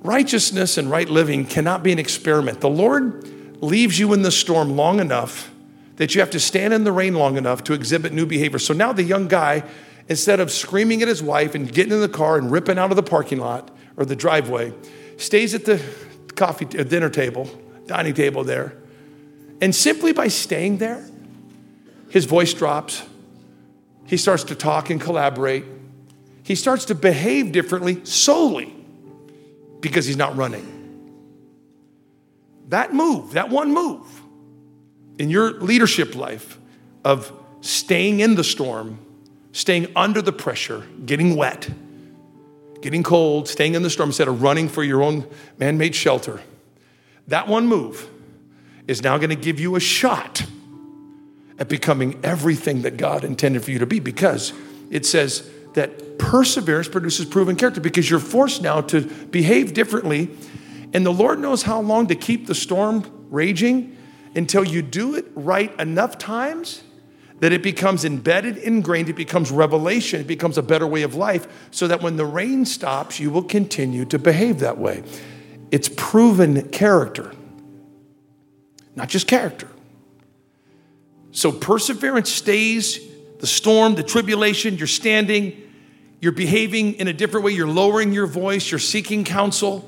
righteousness 0.00 0.78
and 0.78 0.90
right 0.90 1.08
living 1.08 1.44
cannot 1.46 1.82
be 1.82 1.92
an 1.92 1.98
experiment. 1.98 2.60
The 2.60 2.70
Lord 2.70 3.62
leaves 3.62 3.98
you 3.98 4.12
in 4.12 4.22
the 4.22 4.30
storm 4.30 4.76
long 4.76 5.00
enough 5.00 5.50
that 5.96 6.14
you 6.14 6.20
have 6.20 6.30
to 6.30 6.40
stand 6.40 6.74
in 6.74 6.84
the 6.84 6.92
rain 6.92 7.14
long 7.14 7.36
enough 7.36 7.64
to 7.64 7.72
exhibit 7.72 8.12
new 8.12 8.26
behavior. 8.26 8.58
So 8.58 8.74
now 8.74 8.92
the 8.92 9.02
young 9.02 9.28
guy, 9.28 9.62
instead 10.08 10.40
of 10.40 10.50
screaming 10.50 11.02
at 11.02 11.08
his 11.08 11.22
wife 11.22 11.54
and 11.54 11.72
getting 11.72 11.92
in 11.92 12.00
the 12.00 12.08
car 12.08 12.36
and 12.36 12.50
ripping 12.50 12.78
out 12.78 12.90
of 12.90 12.96
the 12.96 13.02
parking 13.02 13.38
lot 13.38 13.70
or 13.96 14.04
the 14.04 14.16
driveway, 14.16 14.72
stays 15.16 15.54
at 15.54 15.64
the 15.64 15.80
coffee 16.34 16.66
uh, 16.78 16.82
dinner 16.82 17.10
table, 17.10 17.48
dining 17.86 18.14
table 18.14 18.42
there, 18.42 18.76
and 19.60 19.74
simply 19.74 20.12
by 20.12 20.28
staying 20.28 20.78
there, 20.78 21.08
his 22.10 22.24
voice 22.24 22.52
drops. 22.52 23.02
He 24.06 24.16
starts 24.16 24.44
to 24.44 24.54
talk 24.54 24.90
and 24.90 25.00
collaborate. 25.00 25.64
He 26.44 26.54
starts 26.54 26.84
to 26.86 26.94
behave 26.94 27.52
differently 27.52 28.04
solely 28.04 28.72
because 29.80 30.04
he's 30.04 30.16
not 30.16 30.36
running. 30.36 30.70
That 32.68 32.92
move, 32.92 33.32
that 33.32 33.48
one 33.48 33.72
move 33.72 34.22
in 35.18 35.30
your 35.30 35.52
leadership 35.52 36.14
life 36.14 36.58
of 37.02 37.32
staying 37.62 38.20
in 38.20 38.34
the 38.34 38.44
storm, 38.44 38.98
staying 39.52 39.88
under 39.96 40.20
the 40.20 40.32
pressure, 40.32 40.86
getting 41.06 41.34
wet, 41.34 41.68
getting 42.82 43.02
cold, 43.02 43.48
staying 43.48 43.74
in 43.74 43.82
the 43.82 43.90
storm 43.90 44.10
instead 44.10 44.28
of 44.28 44.42
running 44.42 44.68
for 44.68 44.84
your 44.84 45.02
own 45.02 45.26
man 45.58 45.78
made 45.78 45.94
shelter, 45.94 46.42
that 47.28 47.48
one 47.48 47.66
move 47.66 48.10
is 48.86 49.02
now 49.02 49.16
going 49.16 49.30
to 49.30 49.36
give 49.36 49.58
you 49.58 49.76
a 49.76 49.80
shot 49.80 50.44
at 51.58 51.70
becoming 51.70 52.20
everything 52.22 52.82
that 52.82 52.98
God 52.98 53.24
intended 53.24 53.64
for 53.64 53.70
you 53.70 53.78
to 53.78 53.86
be 53.86 53.98
because 53.98 54.52
it 54.90 55.06
says 55.06 55.48
that 55.74 56.18
perseverance 56.18 56.88
produces 56.88 57.26
proven 57.26 57.56
character 57.56 57.80
because 57.80 58.08
you're 58.08 58.20
forced 58.20 58.62
now 58.62 58.80
to 58.80 59.02
behave 59.02 59.74
differently. 59.74 60.30
And 60.92 61.04
the 61.04 61.12
Lord 61.12 61.38
knows 61.38 61.62
how 61.62 61.80
long 61.80 62.06
to 62.06 62.14
keep 62.14 62.46
the 62.46 62.54
storm 62.54 63.26
raging 63.30 63.96
until 64.34 64.64
you 64.64 64.82
do 64.82 65.14
it 65.14 65.26
right 65.34 65.78
enough 65.78 66.18
times 66.18 66.82
that 67.40 67.52
it 67.52 67.62
becomes 67.62 68.04
embedded, 68.04 68.56
ingrained, 68.56 69.08
it 69.08 69.16
becomes 69.16 69.50
revelation, 69.50 70.20
it 70.20 70.26
becomes 70.26 70.56
a 70.56 70.62
better 70.62 70.86
way 70.86 71.02
of 71.02 71.14
life, 71.14 71.68
so 71.70 71.88
that 71.88 72.00
when 72.00 72.16
the 72.16 72.24
rain 72.24 72.64
stops, 72.64 73.18
you 73.18 73.30
will 73.30 73.42
continue 73.42 74.04
to 74.04 74.18
behave 74.18 74.60
that 74.60 74.78
way. 74.78 75.02
It's 75.70 75.88
proven 75.88 76.68
character, 76.70 77.32
not 78.94 79.08
just 79.08 79.26
character. 79.26 79.68
So 81.32 81.50
perseverance 81.50 82.30
stays 82.30 83.00
the 83.44 83.48
storm, 83.48 83.94
the 83.94 84.02
tribulation, 84.02 84.78
you're 84.78 84.86
standing, 84.86 85.70
you're 86.18 86.32
behaving 86.32 86.94
in 86.94 87.08
a 87.08 87.12
different 87.12 87.44
way, 87.44 87.52
you're 87.52 87.68
lowering 87.68 88.10
your 88.10 88.26
voice, 88.26 88.70
you're 88.70 88.78
seeking 88.78 89.22
counsel, 89.22 89.86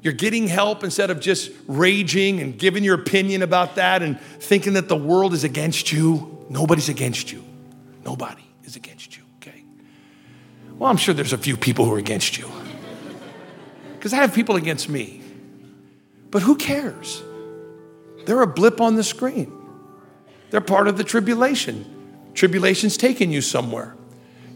you're 0.00 0.14
getting 0.14 0.48
help 0.48 0.82
instead 0.82 1.10
of 1.10 1.20
just 1.20 1.50
raging 1.66 2.40
and 2.40 2.58
giving 2.58 2.82
your 2.82 2.94
opinion 2.94 3.42
about 3.42 3.74
that 3.74 4.02
and 4.02 4.18
thinking 4.18 4.72
that 4.72 4.88
the 4.88 4.96
world 4.96 5.34
is 5.34 5.44
against 5.44 5.92
you. 5.92 6.46
Nobody's 6.48 6.88
against 6.88 7.30
you. 7.30 7.44
Nobody 8.06 8.42
is 8.64 8.74
against 8.74 9.18
you, 9.18 9.22
okay? 9.36 9.62
Well, 10.78 10.90
I'm 10.90 10.96
sure 10.96 11.12
there's 11.12 11.34
a 11.34 11.38
few 11.38 11.58
people 11.58 11.84
who 11.84 11.92
are 11.92 11.98
against 11.98 12.38
you. 12.38 12.50
Because 13.96 14.14
I 14.14 14.16
have 14.16 14.32
people 14.32 14.56
against 14.56 14.88
me. 14.88 15.20
But 16.30 16.40
who 16.40 16.56
cares? 16.56 17.22
They're 18.24 18.40
a 18.40 18.46
blip 18.46 18.80
on 18.80 18.94
the 18.94 19.04
screen. 19.04 19.52
They're 20.48 20.62
part 20.62 20.88
of 20.88 20.96
the 20.96 21.04
tribulation. 21.04 21.93
Tribulation's 22.34 22.96
taking 22.96 23.32
you 23.32 23.40
somewhere. 23.40 23.96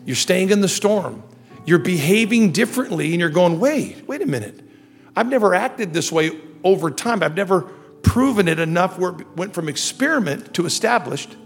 You're 0.04 0.16
staying 0.16 0.50
in 0.50 0.60
the 0.60 0.68
storm. 0.68 1.22
You're 1.64 1.78
behaving 1.78 2.52
differently 2.52 3.12
and 3.12 3.20
you're 3.20 3.30
going, 3.30 3.60
wait, 3.60 4.06
wait 4.06 4.22
a 4.22 4.26
minute. 4.26 4.60
I've 5.14 5.28
never 5.28 5.54
acted 5.54 5.92
this 5.92 6.10
way 6.10 6.30
over 6.64 6.90
time. 6.90 7.22
I've 7.22 7.36
never 7.36 7.62
proven 8.02 8.48
it 8.48 8.58
enough 8.58 8.98
where 8.98 9.12
it 9.12 9.36
went 9.36 9.54
from 9.54 9.68
experiment 9.68 10.54
to 10.54 10.66
established. 10.66 11.36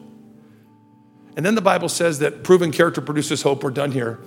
And 1.37 1.45
then 1.45 1.55
the 1.55 1.62
Bible 1.62 1.88
says 1.88 2.18
that 2.18 2.45
proven 2.45 2.73
character 2.73 3.01
produces 3.01 3.42
hope. 3.42 3.64
We're 3.64 3.71
done 3.71 3.92
here. 3.92 4.18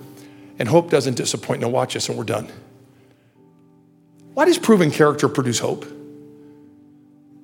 And 0.58 0.68
hope 0.68 0.90
doesn't 0.90 1.14
disappoint. 1.14 1.60
Now, 1.60 1.68
watch 1.68 1.96
us, 1.96 2.08
and 2.08 2.16
we're 2.16 2.24
done. 2.24 2.48
Why 4.32 4.46
does 4.46 4.58
proven 4.58 4.90
character 4.90 5.28
produce 5.28 5.58
hope? 5.58 5.86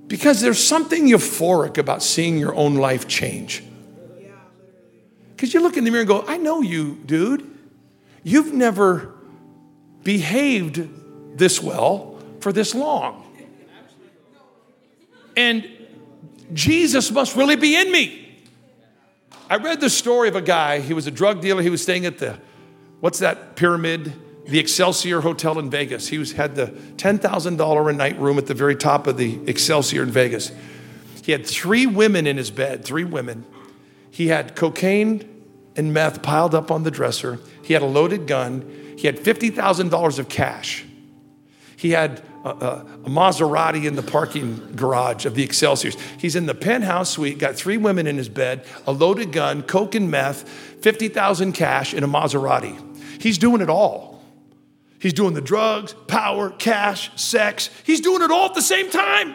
Because 0.06 0.40
there's 0.40 0.62
something 0.62 1.08
euphoric 1.08 1.78
about 1.78 2.02
seeing 2.02 2.38
your 2.38 2.54
own 2.54 2.76
life 2.76 3.06
change. 3.06 3.62
Because 5.42 5.54
you 5.54 5.60
look 5.60 5.76
in 5.76 5.82
the 5.82 5.90
mirror 5.90 6.02
and 6.02 6.08
go, 6.08 6.24
I 6.28 6.36
know 6.36 6.60
you, 6.60 7.00
dude. 7.04 7.44
You've 8.22 8.52
never 8.52 9.12
behaved 10.04 10.88
this 11.36 11.60
well 11.60 12.16
for 12.38 12.52
this 12.52 12.76
long. 12.76 13.24
And 15.36 15.68
Jesus 16.52 17.10
must 17.10 17.34
really 17.34 17.56
be 17.56 17.74
in 17.74 17.90
me. 17.90 18.38
I 19.50 19.56
read 19.56 19.80
the 19.80 19.90
story 19.90 20.28
of 20.28 20.36
a 20.36 20.40
guy, 20.40 20.78
he 20.78 20.94
was 20.94 21.08
a 21.08 21.10
drug 21.10 21.40
dealer, 21.40 21.60
he 21.60 21.70
was 21.70 21.82
staying 21.82 22.06
at 22.06 22.18
the, 22.18 22.38
what's 23.00 23.18
that 23.18 23.56
pyramid? 23.56 24.12
The 24.46 24.60
Excelsior 24.60 25.22
Hotel 25.22 25.58
in 25.58 25.70
Vegas. 25.70 26.06
He 26.06 26.18
was, 26.18 26.30
had 26.30 26.54
the 26.54 26.68
$10,000 26.68 27.90
a 27.90 27.92
night 27.92 28.16
room 28.20 28.38
at 28.38 28.46
the 28.46 28.54
very 28.54 28.76
top 28.76 29.08
of 29.08 29.16
the 29.16 29.40
Excelsior 29.48 30.04
in 30.04 30.12
Vegas. 30.12 30.52
He 31.24 31.32
had 31.32 31.44
three 31.44 31.84
women 31.84 32.28
in 32.28 32.36
his 32.36 32.52
bed, 32.52 32.84
three 32.84 33.02
women. 33.02 33.44
He 34.12 34.28
had 34.28 34.54
cocaine 34.54 35.30
and 35.76 35.92
meth 35.92 36.22
piled 36.22 36.54
up 36.54 36.70
on 36.70 36.82
the 36.82 36.90
dresser. 36.90 37.38
He 37.62 37.72
had 37.72 37.82
a 37.82 37.86
loaded 37.86 38.26
gun. 38.26 38.94
He 38.98 39.06
had 39.06 39.18
$50,000 39.18 40.18
of 40.18 40.28
cash. 40.28 40.84
He 41.76 41.90
had 41.90 42.22
a, 42.44 42.48
a, 42.48 42.86
a, 43.04 43.10
Maserati 43.10 43.86
in 43.86 43.96
the 43.96 44.02
parking 44.02 44.76
garage 44.76 45.26
of 45.26 45.34
the 45.34 45.42
Excelsiors. 45.42 45.96
He's 46.18 46.36
in 46.36 46.46
the 46.46 46.54
penthouse 46.54 47.10
suite, 47.10 47.38
got 47.38 47.56
three 47.56 47.76
women 47.76 48.06
in 48.06 48.16
his 48.16 48.28
bed, 48.28 48.64
a 48.86 48.92
loaded 48.92 49.32
gun, 49.32 49.62
coke 49.62 49.94
and 49.94 50.10
meth, 50.10 50.48
50,000 50.48 51.52
cash 51.52 51.94
in 51.94 52.04
a 52.04 52.08
Maserati. 52.08 52.78
He's 53.20 53.38
doing 53.38 53.60
it 53.60 53.70
all. 53.70 54.22
He's 54.98 55.12
doing 55.12 55.34
the 55.34 55.40
drugs, 55.40 55.94
power, 56.06 56.50
cash, 56.50 57.10
sex. 57.20 57.70
He's 57.84 58.00
doing 58.00 58.22
it 58.22 58.30
all 58.30 58.46
at 58.46 58.54
the 58.54 58.62
same 58.62 58.88
time. 58.90 59.34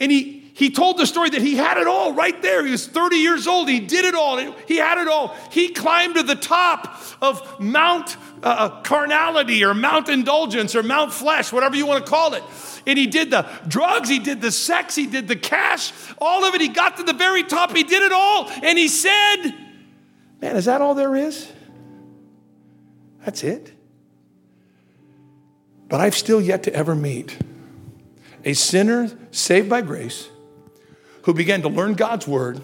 And 0.00 0.10
he, 0.10 0.35
he 0.56 0.70
told 0.70 0.96
the 0.96 1.06
story 1.06 1.28
that 1.28 1.42
he 1.42 1.54
had 1.54 1.76
it 1.76 1.86
all 1.86 2.14
right 2.14 2.40
there. 2.40 2.64
He 2.64 2.70
was 2.70 2.86
30 2.86 3.16
years 3.16 3.46
old. 3.46 3.68
He 3.68 3.78
did 3.78 4.06
it 4.06 4.14
all. 4.14 4.38
He 4.38 4.78
had 4.78 4.96
it 4.96 5.06
all. 5.06 5.36
He 5.50 5.68
climbed 5.68 6.14
to 6.14 6.22
the 6.22 6.34
top 6.34 6.98
of 7.20 7.60
Mount 7.60 8.16
uh, 8.42 8.46
uh, 8.46 8.80
Carnality 8.80 9.62
or 9.64 9.74
Mount 9.74 10.08
Indulgence 10.08 10.74
or 10.74 10.82
Mount 10.82 11.12
Flesh, 11.12 11.52
whatever 11.52 11.76
you 11.76 11.84
want 11.84 12.06
to 12.06 12.10
call 12.10 12.32
it. 12.32 12.42
And 12.86 12.98
he 12.98 13.06
did 13.06 13.30
the 13.30 13.46
drugs, 13.68 14.08
he 14.08 14.18
did 14.18 14.40
the 14.40 14.50
sex, 14.50 14.94
he 14.94 15.04
did 15.04 15.28
the 15.28 15.36
cash, 15.36 15.92
all 16.16 16.46
of 16.46 16.54
it. 16.54 16.62
He 16.62 16.68
got 16.68 16.96
to 16.96 17.02
the 17.02 17.12
very 17.12 17.42
top. 17.42 17.76
He 17.76 17.82
did 17.82 18.02
it 18.02 18.12
all. 18.12 18.48
And 18.62 18.78
he 18.78 18.88
said, 18.88 19.52
Man, 20.40 20.56
is 20.56 20.64
that 20.64 20.80
all 20.80 20.94
there 20.94 21.14
is? 21.14 21.52
That's 23.26 23.44
it. 23.44 23.74
But 25.90 26.00
I've 26.00 26.16
still 26.16 26.40
yet 26.40 26.62
to 26.62 26.72
ever 26.72 26.94
meet 26.94 27.36
a 28.42 28.54
sinner 28.54 29.10
saved 29.32 29.68
by 29.68 29.82
grace 29.82 30.30
who 31.26 31.34
began 31.34 31.60
to 31.62 31.68
learn 31.68 31.94
God's 31.94 32.26
word, 32.26 32.60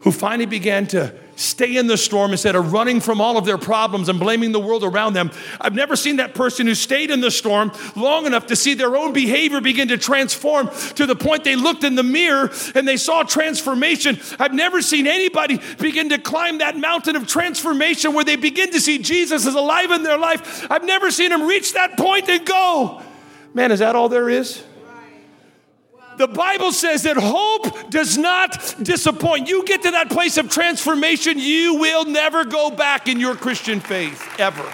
who 0.00 0.12
finally 0.12 0.44
began 0.44 0.86
to 0.88 1.14
stay 1.34 1.78
in 1.78 1.86
the 1.86 1.96
storm 1.96 2.30
instead 2.30 2.54
of 2.54 2.74
running 2.74 3.00
from 3.00 3.22
all 3.22 3.38
of 3.38 3.46
their 3.46 3.56
problems 3.56 4.10
and 4.10 4.20
blaming 4.20 4.52
the 4.52 4.60
world 4.60 4.84
around 4.84 5.14
them. 5.14 5.30
I've 5.58 5.74
never 5.74 5.96
seen 5.96 6.16
that 6.16 6.34
person 6.34 6.66
who 6.66 6.74
stayed 6.74 7.10
in 7.10 7.22
the 7.22 7.30
storm 7.30 7.72
long 7.96 8.26
enough 8.26 8.48
to 8.48 8.56
see 8.56 8.74
their 8.74 8.94
own 8.96 9.14
behavior 9.14 9.62
begin 9.62 9.88
to 9.88 9.96
transform 9.96 10.68
to 10.96 11.06
the 11.06 11.16
point 11.16 11.42
they 11.42 11.56
looked 11.56 11.84
in 11.84 11.94
the 11.94 12.02
mirror 12.02 12.50
and 12.74 12.86
they 12.86 12.98
saw 12.98 13.22
transformation. 13.22 14.20
I've 14.38 14.52
never 14.52 14.82
seen 14.82 15.06
anybody 15.06 15.58
begin 15.78 16.10
to 16.10 16.18
climb 16.18 16.58
that 16.58 16.76
mountain 16.76 17.16
of 17.16 17.26
transformation 17.26 18.12
where 18.12 18.24
they 18.24 18.36
begin 18.36 18.72
to 18.72 18.80
see 18.80 18.98
Jesus 18.98 19.46
as 19.46 19.54
alive 19.54 19.90
in 19.90 20.02
their 20.02 20.18
life. 20.18 20.70
I've 20.70 20.84
never 20.84 21.10
seen 21.10 21.30
them 21.30 21.44
reach 21.44 21.72
that 21.72 21.96
point 21.96 22.28
and 22.28 22.44
go, 22.44 23.00
man, 23.54 23.72
is 23.72 23.78
that 23.78 23.96
all 23.96 24.10
there 24.10 24.28
is? 24.28 24.62
The 26.16 26.28
Bible 26.28 26.72
says 26.72 27.02
that 27.02 27.16
hope 27.16 27.90
does 27.90 28.16
not 28.16 28.76
disappoint. 28.82 29.48
You 29.48 29.64
get 29.64 29.82
to 29.82 29.90
that 29.92 30.10
place 30.10 30.36
of 30.36 30.50
transformation, 30.50 31.38
you 31.38 31.74
will 31.74 32.04
never 32.04 32.44
go 32.44 32.70
back 32.70 33.08
in 33.08 33.18
your 33.18 33.34
Christian 33.34 33.80
faith, 33.80 34.22
ever. 34.38 34.64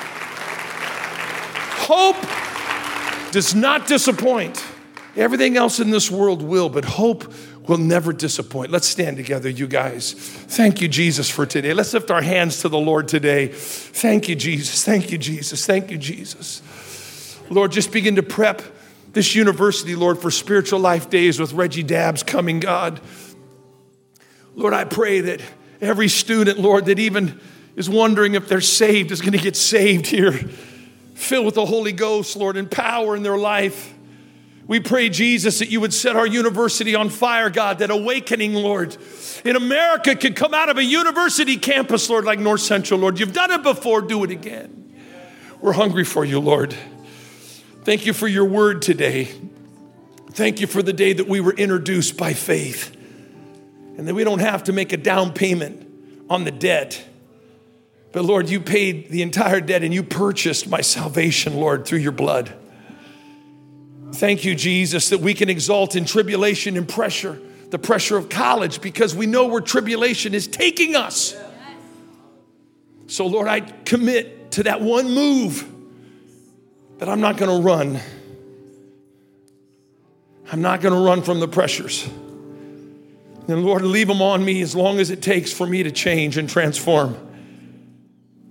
Hope 1.86 2.16
does 3.32 3.54
not 3.54 3.86
disappoint. 3.86 4.64
Everything 5.16 5.56
else 5.56 5.80
in 5.80 5.90
this 5.90 6.10
world 6.10 6.42
will, 6.42 6.68
but 6.68 6.84
hope 6.84 7.32
will 7.68 7.78
never 7.78 8.12
disappoint. 8.12 8.70
Let's 8.70 8.86
stand 8.86 9.16
together, 9.16 9.48
you 9.48 9.66
guys. 9.66 10.12
Thank 10.12 10.80
you, 10.80 10.88
Jesus, 10.88 11.30
for 11.30 11.46
today. 11.46 11.72
Let's 11.72 11.92
lift 11.94 12.10
our 12.10 12.22
hands 12.22 12.60
to 12.62 12.68
the 12.68 12.78
Lord 12.78 13.08
today. 13.08 13.48
Thank 13.48 14.28
you, 14.28 14.34
Jesus. 14.34 14.84
Thank 14.84 15.10
you, 15.10 15.18
Jesus. 15.18 15.66
Thank 15.66 15.90
you, 15.90 15.98
Jesus. 15.98 16.62
Lord, 17.48 17.72
just 17.72 17.92
begin 17.92 18.16
to 18.16 18.22
prep 18.22 18.62
this 19.12 19.34
university, 19.34 19.96
Lord, 19.96 20.18
for 20.18 20.30
spiritual 20.30 20.80
life 20.80 21.10
days 21.10 21.40
with 21.40 21.52
Reggie 21.52 21.82
Dabbs 21.82 22.22
coming, 22.22 22.60
God. 22.60 23.00
Lord, 24.54 24.74
I 24.74 24.84
pray 24.84 25.20
that 25.20 25.40
every 25.80 26.08
student, 26.08 26.58
Lord, 26.58 26.86
that 26.86 26.98
even 26.98 27.40
is 27.76 27.88
wondering 27.88 28.34
if 28.34 28.48
they're 28.48 28.60
saved 28.60 29.10
is 29.10 29.20
going 29.20 29.32
to 29.32 29.38
get 29.38 29.56
saved 29.56 30.06
here, 30.06 30.32
filled 31.14 31.46
with 31.46 31.54
the 31.54 31.66
Holy 31.66 31.92
Ghost, 31.92 32.36
Lord, 32.36 32.56
and 32.56 32.70
power 32.70 33.16
in 33.16 33.22
their 33.22 33.38
life. 33.38 33.94
We 34.66 34.78
pray, 34.78 35.08
Jesus, 35.08 35.58
that 35.58 35.70
you 35.70 35.80
would 35.80 35.92
set 35.92 36.14
our 36.14 36.26
university 36.26 36.94
on 36.94 37.08
fire, 37.08 37.50
God, 37.50 37.80
that 37.80 37.90
awakening, 37.90 38.54
Lord, 38.54 38.96
in 39.44 39.56
America 39.56 40.14
could 40.14 40.36
come 40.36 40.54
out 40.54 40.68
of 40.68 40.78
a 40.78 40.84
university 40.84 41.56
campus, 41.56 42.08
Lord, 42.08 42.24
like 42.24 42.38
North 42.38 42.60
Central, 42.60 43.00
Lord. 43.00 43.18
You've 43.18 43.32
done 43.32 43.50
it 43.50 43.64
before, 43.64 44.00
do 44.00 44.22
it 44.22 44.30
again. 44.30 44.94
We're 45.60 45.72
hungry 45.72 46.04
for 46.04 46.24
you, 46.24 46.38
Lord. 46.38 46.76
Thank 47.82 48.04
you 48.04 48.12
for 48.12 48.28
your 48.28 48.44
word 48.44 48.82
today. 48.82 49.28
Thank 50.32 50.60
you 50.60 50.66
for 50.66 50.82
the 50.82 50.92
day 50.92 51.14
that 51.14 51.26
we 51.26 51.40
were 51.40 51.54
introduced 51.54 52.18
by 52.18 52.34
faith 52.34 52.94
and 53.96 54.06
that 54.06 54.14
we 54.14 54.22
don't 54.22 54.40
have 54.40 54.64
to 54.64 54.72
make 54.72 54.92
a 54.92 54.98
down 54.98 55.32
payment 55.32 55.88
on 56.28 56.44
the 56.44 56.50
debt. 56.50 57.02
But 58.12 58.26
Lord, 58.26 58.50
you 58.50 58.60
paid 58.60 59.08
the 59.08 59.22
entire 59.22 59.62
debt 59.62 59.82
and 59.82 59.94
you 59.94 60.02
purchased 60.02 60.68
my 60.68 60.82
salvation, 60.82 61.54
Lord, 61.54 61.86
through 61.86 62.00
your 62.00 62.12
blood. 62.12 62.52
Thank 64.12 64.44
you, 64.44 64.54
Jesus, 64.54 65.08
that 65.08 65.20
we 65.20 65.32
can 65.32 65.48
exalt 65.48 65.96
in 65.96 66.04
tribulation 66.04 66.76
and 66.76 66.86
pressure, 66.86 67.40
the 67.70 67.78
pressure 67.78 68.18
of 68.18 68.28
college, 68.28 68.82
because 68.82 69.14
we 69.14 69.24
know 69.24 69.46
where 69.46 69.62
tribulation 69.62 70.34
is 70.34 70.46
taking 70.46 70.96
us. 70.96 71.34
So, 73.06 73.26
Lord, 73.26 73.48
I 73.48 73.60
commit 73.60 74.52
to 74.52 74.64
that 74.64 74.82
one 74.82 75.14
move 75.14 75.66
that 77.00 77.08
I'm 77.08 77.20
not 77.22 77.38
going 77.38 77.50
to 77.50 77.66
run. 77.66 77.98
I'm 80.52 80.60
not 80.60 80.82
going 80.82 80.92
to 80.92 81.00
run 81.00 81.22
from 81.22 81.40
the 81.40 81.48
pressures. 81.48 82.06
And 83.48 83.64
Lord, 83.64 83.82
leave 83.82 84.06
them 84.06 84.20
on 84.20 84.44
me 84.44 84.60
as 84.60 84.76
long 84.76 84.98
as 84.98 85.10
it 85.10 85.22
takes 85.22 85.50
for 85.50 85.66
me 85.66 85.82
to 85.82 85.90
change 85.90 86.36
and 86.36 86.46
transform. 86.48 87.16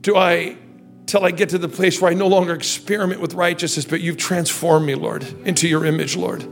Do 0.02 0.16
I, 0.16 0.58
till 1.06 1.24
I 1.24 1.30
get 1.30 1.50
to 1.50 1.60
the 1.60 1.70
place 1.70 2.02
where 2.02 2.10
I 2.10 2.16
no 2.16 2.26
longer 2.26 2.56
experiment 2.56 3.22
with 3.22 3.36
righteousness, 3.36 3.86
but 3.86 4.02
you've 4.02 4.18
transformed 4.18 4.88
me, 4.88 4.96
Lord, 4.96 5.24
into 5.46 5.68
your 5.68 5.86
image, 5.86 6.18
Lord. 6.18 6.44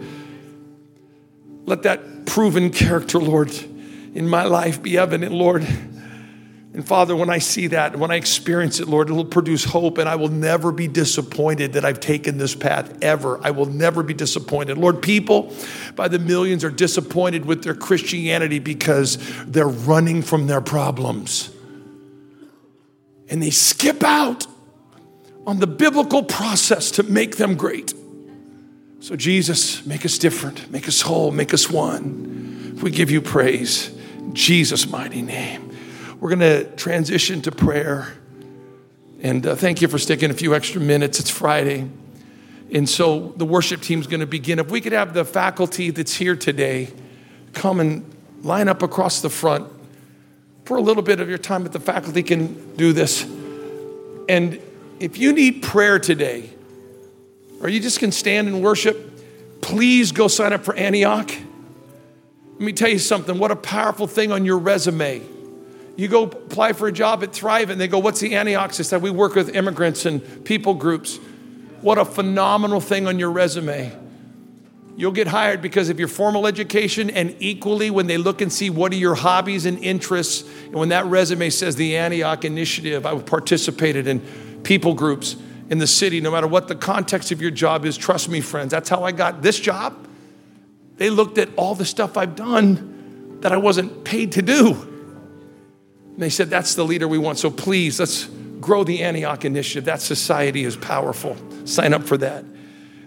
Let 1.66 1.82
that 1.84 2.28
proven 2.28 2.70
character, 2.70 3.18
Lord, 3.18 3.52
in 4.14 4.30
my 4.30 4.44
life 4.44 4.84
be 4.84 5.00
evident, 5.00 5.32
Lord. 5.32 5.66
And 6.74 6.86
Father, 6.86 7.16
when 7.16 7.30
I 7.30 7.40
see 7.40 7.68
that, 7.68 7.96
when 7.98 8.12
I 8.12 8.16
experience 8.16 8.80
it, 8.80 8.88
Lord, 8.88 9.10
it'll 9.10 9.26
produce 9.26 9.64
hope, 9.64 9.98
and 9.98 10.08
I 10.08 10.16
will 10.16 10.30
never 10.30 10.72
be 10.72 10.88
disappointed 10.88 11.74
that 11.74 11.86
I've 11.86 12.00
taken 12.00 12.38
this 12.38 12.54
path 12.54 13.02
ever. 13.02 13.40
I 13.44 13.52
will 13.52 13.66
never 13.66 14.04
be 14.04 14.14
disappointed. 14.14 14.78
Lord, 14.78 15.02
people 15.02 15.54
by 15.96 16.08
the 16.08 16.20
millions 16.20 16.64
are 16.64 16.70
disappointed 16.70 17.46
with 17.46 17.64
their 17.64 17.74
Christianity 17.74 18.60
because 18.60 19.18
they're 19.46 19.68
running 19.68 20.22
from 20.22 20.48
their 20.48 20.62
problems. 20.62 21.50
And 23.30 23.42
they 23.42 23.50
skip 23.50 24.04
out 24.04 24.46
on 25.46 25.60
the 25.60 25.68
biblical 25.68 26.24
process 26.24 26.92
to 26.92 27.04
make 27.04 27.38
them 27.38 27.56
great. 27.56 27.94
So, 29.00 29.16
Jesus, 29.16 29.86
make 29.86 30.06
us 30.06 30.18
different, 30.18 30.70
make 30.70 30.88
us 30.88 31.02
whole, 31.02 31.32
make 31.32 31.54
us 31.54 31.70
one. 31.70 32.78
We 32.82 32.92
give 32.92 33.10
you 33.10 33.22
praise. 33.22 33.90
In 34.18 34.34
Jesus' 34.34 34.90
mighty 34.90 35.22
name. 35.22 35.67
We're 36.20 36.30
going 36.30 36.40
to 36.40 36.76
transition 36.76 37.44
to 37.44 37.52
prayer. 37.52 38.12
And 39.22 39.46
uh, 39.46 39.56
thank 39.56 39.84
you 39.84 39.88
for 39.88 40.00
sticking 40.00 40.32
a 40.32 40.34
few 40.34 40.56
extra 40.56 40.82
minutes. 40.82 41.20
It's 41.20 41.30
Friday. 41.30 41.88
And 42.74 42.90
so 42.90 43.34
the 43.38 43.46
worship 43.46 43.82
team's 43.82 44.08
going 44.08 44.22
to 44.22 44.26
begin. 44.26 44.58
If 44.58 44.72
we 44.72 44.82
could 44.82 44.94
have 44.94 45.14
the 45.14 45.24
faculty 45.24 45.92
that's 45.92 46.16
here 46.16 46.36
today 46.36 46.92
come 47.54 47.80
and 47.80 48.04
line 48.42 48.68
up 48.68 48.82
across 48.82 49.22
the 49.22 49.30
front 49.30 49.72
for 50.66 50.78
a 50.78 50.82
little 50.82 51.04
bit 51.04 51.20
of 51.20 51.30
your 51.30 51.38
time, 51.38 51.62
but 51.62 51.72
the 51.72 51.80
faculty 51.80 52.24
can 52.24 52.76
do 52.76 52.94
this. 52.94 53.24
And 54.28 54.60
if 55.00 55.20
you 55.20 55.34
need 55.34 55.62
prayer 55.62 56.00
today, 56.00 56.50
or 57.62 57.70
you 57.70 57.80
just 57.80 58.00
can 58.00 58.12
stand 58.12 58.48
and 58.48 58.64
worship, 58.64 59.62
please 59.62 60.12
go 60.12 60.28
sign 60.28 60.52
up 60.52 60.66
for 60.66 60.76
Antioch. 60.76 61.30
Let 62.54 62.62
me 62.62 62.74
tell 62.74 62.90
you 62.90 63.00
something 63.00 63.38
what 63.38 63.52
a 63.52 63.56
powerful 63.56 64.08
thing 64.08 64.32
on 64.32 64.46
your 64.46 64.58
resume. 64.58 65.37
You 65.98 66.08
go 66.08 66.24
apply 66.24 66.74
for 66.74 66.88
a 66.88 66.92
job 66.92 67.24
at 67.24 67.34
Thrive 67.34 67.72
and 67.72 67.82
they 67.82 67.88
go, 67.88 67.98
What's 68.00 68.20
the 68.20 68.36
Antioch 68.36 68.72
system? 68.72 69.02
We 69.02 69.10
work 69.10 69.36
with 69.36 69.56
immigrants 69.56 70.06
and 70.06 70.46
people 70.46 70.76
groups. 70.76 71.18
What 71.82 71.98
a 71.98 72.06
phenomenal 72.06 72.80
thing 72.80 73.08
on 73.08 73.20
your 73.20 73.32
resume. 73.32 73.92
You'll 74.96 75.12
get 75.12 75.28
hired 75.28 75.62
because 75.62 75.90
of 75.90 76.00
your 76.00 76.08
formal 76.08 76.48
education, 76.48 77.12
and 77.12 77.36
equally 77.40 77.92
when 77.92 78.08
they 78.08 78.18
look 78.18 78.42
and 78.42 78.52
see 78.52 78.72
what 78.72 78.92
are 78.94 78.96
your 78.96 79.14
hobbies 79.14 79.68
and 79.68 79.78
interests. 79.84 80.44
And 80.66 80.74
when 80.74 80.90
that 80.90 81.06
resume 81.06 81.52
says 81.52 81.76
the 81.76 81.98
Antioch 81.98 82.44
Initiative, 82.46 83.06
I 83.06 83.16
participated 83.20 84.08
in 84.08 84.22
people 84.64 84.96
groups 84.96 85.36
in 85.70 85.78
the 85.78 85.86
city, 85.86 86.20
no 86.20 86.32
matter 86.32 86.48
what 86.48 86.68
the 86.68 86.76
context 86.76 87.32
of 87.32 87.42
your 87.42 87.52
job 87.52 87.86
is. 87.86 87.96
Trust 87.96 88.28
me, 88.28 88.42
friends, 88.42 88.72
that's 88.72 88.90
how 88.90 89.04
I 89.04 89.12
got 89.12 89.44
this 89.44 89.60
job. 89.60 90.08
They 90.98 91.12
looked 91.12 91.38
at 91.38 91.50
all 91.58 91.76
the 91.76 91.86
stuff 91.86 92.18
I've 92.18 92.36
done 92.36 93.38
that 93.42 93.52
I 93.52 93.58
wasn't 93.58 94.04
paid 94.04 94.32
to 94.32 94.42
do. 94.42 94.97
And 96.18 96.24
they 96.24 96.32
said, 96.32 96.50
That's 96.50 96.74
the 96.74 96.84
leader 96.84 97.08
we 97.08 97.20
want. 97.20 97.38
So 97.38 97.52
please, 97.52 98.00
let's 98.00 98.26
grow 98.60 98.84
the 98.84 99.04
Antioch 99.04 99.46
Initiative. 99.46 99.86
That 99.86 100.02
society 100.02 100.64
is 100.64 100.76
powerful. 100.76 101.38
Sign 101.66 101.94
up 101.94 102.02
for 102.06 102.18
that. 102.18 102.44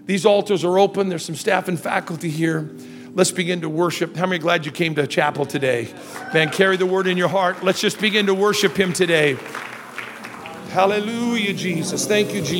These 0.06 0.24
altars 0.24 0.64
are 0.64 0.78
open. 0.78 1.08
There's 1.08 1.24
some 1.24 1.34
staff 1.34 1.66
and 1.66 1.78
faculty 1.78 2.30
here. 2.30 2.70
Let's 3.12 3.32
begin 3.32 3.62
to 3.62 3.68
worship. 3.68 4.14
How 4.14 4.26
many 4.26 4.38
glad 4.38 4.64
you 4.64 4.70
came 4.70 4.94
to 4.94 5.08
chapel 5.08 5.44
today? 5.44 5.92
Man, 6.32 6.50
carry 6.50 6.76
the 6.76 6.86
word 6.86 7.08
in 7.08 7.16
your 7.16 7.26
heart. 7.26 7.64
Let's 7.64 7.80
just 7.80 8.00
begin 8.00 8.26
to 8.26 8.34
worship 8.34 8.76
him 8.76 8.92
today. 8.92 9.36
Hallelujah, 10.70 11.52
Jesus. 11.52 12.06
Thank 12.06 12.28
you, 12.32 12.42
Jesus. 12.42 12.48